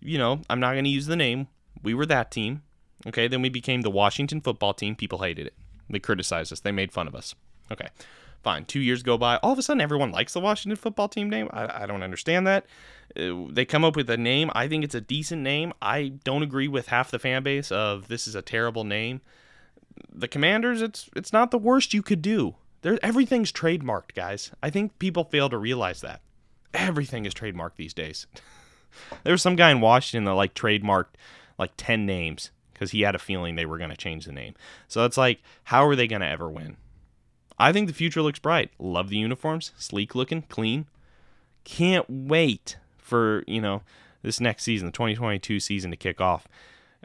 you 0.00 0.16
know, 0.16 0.40
I'm 0.48 0.60
not 0.60 0.72
going 0.72 0.84
to 0.84 0.90
use 0.90 1.06
the 1.06 1.16
name. 1.16 1.48
We 1.82 1.92
were 1.92 2.06
that 2.06 2.30
team. 2.30 2.62
Okay. 3.06 3.26
Then 3.28 3.42
we 3.42 3.48
became 3.48 3.82
the 3.82 3.90
Washington 3.90 4.40
football 4.40 4.74
team. 4.74 4.94
People 4.94 5.18
hated 5.18 5.48
it. 5.48 5.54
They 5.90 5.98
criticized 5.98 6.52
us. 6.52 6.60
They 6.60 6.72
made 6.72 6.92
fun 6.92 7.08
of 7.08 7.14
us. 7.14 7.34
Okay. 7.72 7.88
Fine. 8.42 8.66
Two 8.66 8.80
years 8.80 9.02
go 9.02 9.18
by. 9.18 9.36
All 9.38 9.52
of 9.52 9.58
a 9.58 9.62
sudden, 9.62 9.80
everyone 9.80 10.12
likes 10.12 10.32
the 10.32 10.40
Washington 10.40 10.76
football 10.76 11.08
team 11.08 11.28
name. 11.28 11.48
I, 11.52 11.82
I 11.82 11.86
don't 11.86 12.02
understand 12.02 12.46
that. 12.46 12.66
Uh, 13.18 13.46
they 13.50 13.64
come 13.64 13.84
up 13.84 13.96
with 13.96 14.08
a 14.10 14.16
name. 14.16 14.50
I 14.54 14.68
think 14.68 14.84
it's 14.84 14.94
a 14.94 15.00
decent 15.00 15.42
name. 15.42 15.72
I 15.82 16.08
don't 16.24 16.42
agree 16.42 16.68
with 16.68 16.88
half 16.88 17.10
the 17.10 17.18
fan 17.18 17.42
base 17.42 17.72
of 17.72 18.08
this 18.08 18.28
is 18.28 18.34
a 18.34 18.42
terrible 18.42 18.84
name. 18.84 19.20
The 20.12 20.28
Commanders, 20.28 20.82
it's 20.82 21.10
it's 21.16 21.32
not 21.32 21.50
the 21.50 21.58
worst 21.58 21.92
you 21.92 22.02
could 22.02 22.22
do. 22.22 22.54
There, 22.82 22.98
everything's 23.02 23.50
trademarked, 23.50 24.14
guys. 24.14 24.52
I 24.62 24.70
think 24.70 24.98
people 25.00 25.24
fail 25.24 25.48
to 25.48 25.58
realize 25.58 26.00
that 26.02 26.20
everything 26.72 27.26
is 27.26 27.34
trademarked 27.34 27.76
these 27.76 27.94
days. 27.94 28.28
there 29.24 29.32
was 29.32 29.42
some 29.42 29.56
guy 29.56 29.70
in 29.70 29.80
Washington 29.80 30.24
that 30.26 30.34
like 30.34 30.54
trademarked 30.54 31.16
like 31.58 31.72
ten 31.76 32.06
names 32.06 32.52
because 32.72 32.92
he 32.92 33.00
had 33.00 33.16
a 33.16 33.18
feeling 33.18 33.56
they 33.56 33.66
were 33.66 33.78
going 33.78 33.90
to 33.90 33.96
change 33.96 34.24
the 34.24 34.32
name. 34.32 34.54
So 34.86 35.04
it's 35.04 35.16
like, 35.16 35.42
how 35.64 35.84
are 35.86 35.96
they 35.96 36.06
going 36.06 36.20
to 36.20 36.28
ever 36.28 36.48
win? 36.48 36.76
I 37.58 37.72
think 37.72 37.88
the 37.88 37.94
future 37.94 38.22
looks 38.22 38.38
bright. 38.38 38.70
Love 38.78 39.08
the 39.08 39.18
uniforms, 39.18 39.72
sleek 39.76 40.14
looking, 40.14 40.42
clean. 40.42 40.86
Can't 41.64 42.06
wait 42.08 42.76
for, 42.96 43.42
you 43.46 43.60
know, 43.60 43.82
this 44.22 44.40
next 44.40 44.62
season, 44.62 44.86
the 44.86 44.92
2022 44.92 45.60
season 45.60 45.90
to 45.90 45.96
kick 45.96 46.20
off. 46.20 46.46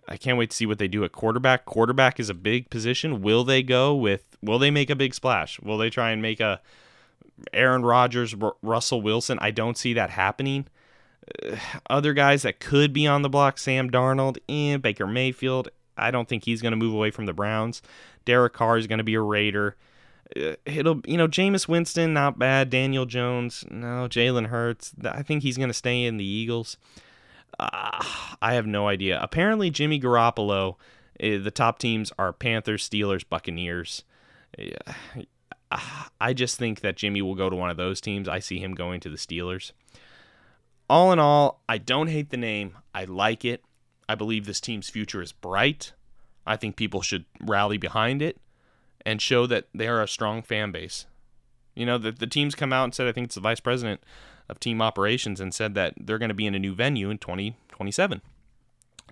I 0.08 0.18
can't 0.18 0.38
wait 0.38 0.50
to 0.52 0.56
see 0.56 0.66
what 0.66 0.80
they 0.80 0.88
do 0.88 1.04
at 1.04 1.12
quarterback. 1.12 1.66
Quarterback 1.66 2.20
is 2.20 2.30
a 2.30 2.34
big 2.34 2.70
position. 2.70 3.22
Will 3.22 3.44
they 3.44 3.64
go 3.64 3.96
with 3.96 4.38
will 4.42 4.60
they 4.60 4.72
make 4.72 4.90
a 4.90 4.96
big 4.96 5.14
splash? 5.14 5.60
Will 5.62 5.78
they 5.78 5.90
try 5.90 6.12
and 6.12 6.22
make 6.22 6.40
a 6.40 6.62
Aaron 7.54 7.84
Rodgers, 7.84 8.36
R- 8.40 8.56
Russell 8.62 9.02
Wilson? 9.02 9.40
I 9.42 9.52
don't 9.52 9.78
see 9.78 9.94
that 9.94 10.10
happening. 10.10 10.68
Uh, 11.44 11.56
other 11.90 12.14
guys 12.14 12.42
that 12.42 12.60
could 12.60 12.92
be 12.92 13.08
on 13.08 13.22
the 13.22 13.30
block, 13.30 13.58
Sam 13.58 13.90
Darnold, 13.90 14.38
and 14.50 14.82
Baker 14.82 15.08
Mayfield. 15.08 15.70
I 15.96 16.12
don't 16.12 16.28
think 16.28 16.44
he's 16.44 16.62
going 16.62 16.72
to 16.72 16.78
move 16.78 16.94
away 16.94 17.12
from 17.12 17.26
the 17.26 17.34
Browns. 17.34 17.82
Derek 18.26 18.54
Carr 18.54 18.78
is 18.78 18.88
going 18.88 18.98
to 18.98 19.04
be 19.04 19.14
a 19.14 19.22
Raider. 19.22 19.76
Uh, 20.36 20.56
it'll 20.66 21.02
you 21.06 21.18
know 21.18 21.28
Jameis 21.28 21.68
Winston 21.68 22.14
not 22.14 22.40
bad. 22.40 22.70
Daniel 22.70 23.06
Jones 23.06 23.66
no. 23.70 24.08
Jalen 24.08 24.48
Hurts 24.48 24.94
I 25.04 25.22
think 25.22 25.44
he's 25.44 25.58
gonna 25.58 25.74
stay 25.74 26.06
in 26.06 26.18
the 26.18 26.26
Eagles. 26.26 26.78
Uh, 27.60 28.04
I 28.42 28.54
have 28.56 28.66
no 28.66 28.88
idea. 28.88 29.20
Apparently 29.22 29.70
Jimmy 29.70 30.00
Garoppolo. 30.00 30.76
Uh, 31.22 31.38
the 31.38 31.52
top 31.52 31.78
teams 31.78 32.12
are 32.18 32.34
Panthers, 32.34 32.90
Steelers, 32.90 33.24
Buccaneers. 33.28 34.04
I 36.20 36.34
just 36.34 36.58
think 36.58 36.82
that 36.82 36.98
Jimmy 36.98 37.22
will 37.22 37.36
go 37.36 37.50
to 37.50 37.56
one 37.56 37.70
of 37.70 37.78
those 37.78 38.02
teams. 38.02 38.28
I 38.28 38.40
see 38.40 38.60
him 38.60 38.74
going 38.74 39.00
to 39.02 39.10
the 39.10 39.18
Steelers. 39.18 39.72
All 40.90 41.12
in 41.12 41.20
all, 41.20 41.62
I 41.70 41.78
don't 41.78 42.08
hate 42.08 42.30
the 42.30 42.38
name. 42.38 42.78
I 42.94 43.06
like 43.06 43.46
it. 43.46 43.64
I 44.10 44.16
believe 44.16 44.46
this 44.46 44.60
team's 44.60 44.90
future 44.90 45.22
is 45.22 45.32
bright. 45.32 45.94
I 46.46 46.58
think 46.58 46.76
people 46.76 47.02
should 47.02 47.26
rally 47.40 47.78
behind 47.78 48.22
it 48.22 48.38
and 49.06 49.22
show 49.22 49.46
that 49.48 49.68
they 49.74 49.88
are 49.88 50.02
a 50.02 50.08
strong 50.08 50.42
fan 50.42 50.72
base. 50.72 51.06
You 51.76 51.86
know, 51.86 51.98
the, 51.98 52.12
the 52.12 52.28
teams 52.28 52.56
come 52.56 52.72
out 52.72 52.86
and 52.86 52.94
said, 52.96 53.08
I 53.08 53.12
think 53.12 53.26
it's 53.26 53.36
the 53.36 53.42
vice 53.42 53.60
president 53.60 54.02
of 54.50 54.60
team 54.60 54.82
operations, 54.82 55.40
and 55.40 55.54
said 55.54 55.74
that 55.76 55.94
they're 56.00 56.18
going 56.18 56.30
to 56.30 56.36
be 56.36 56.46
in 56.46 56.54
a 56.54 56.60
new 56.60 56.76
venue 56.76 57.10
in 57.10 57.18
2027. 57.18 58.22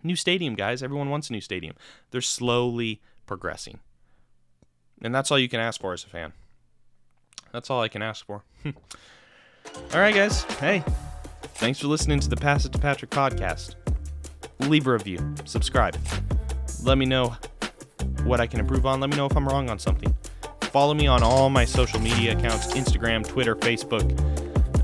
new 0.04 0.15
stadium, 0.15 0.56
guys. 0.56 0.84
Everyone 0.84 1.10
wants 1.10 1.30
a 1.30 1.34
new 1.34 1.41
stadium. 1.41 1.75
They're 2.12 2.21
slowly 2.21 3.01
progressing. 3.25 3.80
And 5.01 5.15
that's 5.15 5.32
all 5.32 5.39
you 5.39 5.49
can 5.49 5.60
ask 5.60 5.80
for 5.82 5.93
as 5.93 6.04
a 6.04 6.08
fan. 6.08 6.34
That's 7.51 7.69
all 7.69 7.82
I 7.82 7.88
can 7.88 8.01
ask 8.01 8.25
for. 8.25 8.43
all 8.65 8.73
right, 9.93 10.13
guys. 10.13 10.43
Hey, 10.43 10.84
thanks 11.56 11.80
for 11.80 11.88
listening 11.88 12.19
to 12.19 12.30
the 12.30 12.38
Pass 12.38 12.65
It 12.65 12.73
to 12.73 12.80
Patrick 12.80 13.12
podcast. 13.12 13.75
leave 14.60 14.86
a 14.88 14.93
review, 14.93 15.34
subscribe. 15.45 15.97
Let 16.84 16.97
me 16.97 17.06
know 17.06 17.36
what 18.23 18.39
I 18.39 18.47
can 18.47 18.60
improve 18.60 18.86
on. 18.86 18.99
Let 18.99 19.10
me 19.10 19.17
know 19.17 19.25
if 19.25 19.36
I'm 19.36 19.47
wrong 19.47 19.69
on 19.69 19.79
something. 19.79 20.15
Follow 20.62 20.93
me 20.93 21.07
on 21.07 21.21
all 21.21 21.49
my 21.49 21.65
social 21.65 21.99
media 21.99 22.38
accounts 22.38 22.67
Instagram, 22.73 23.27
Twitter, 23.27 23.55
Facebook. 23.55 24.07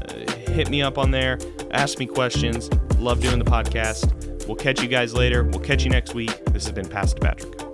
Uh, 0.04 0.52
hit 0.52 0.70
me 0.70 0.82
up 0.82 0.98
on 0.98 1.12
there. 1.12 1.40
Ask 1.72 2.00
me 2.00 2.06
questions. 2.06 2.70
Love 2.98 3.22
doing 3.22 3.40
the 3.40 3.46
podcast. 3.46 4.46
We'll 4.48 4.56
catch 4.56 4.82
you 4.82 4.88
guys 4.88 5.14
later. 5.14 5.44
We'll 5.44 5.60
catch 5.60 5.84
you 5.84 5.90
next 5.90 6.14
week. 6.14 6.46
This 6.46 6.66
has 6.66 6.72
been 6.74 6.88
Past 6.88 7.20
Patrick. 7.20 7.67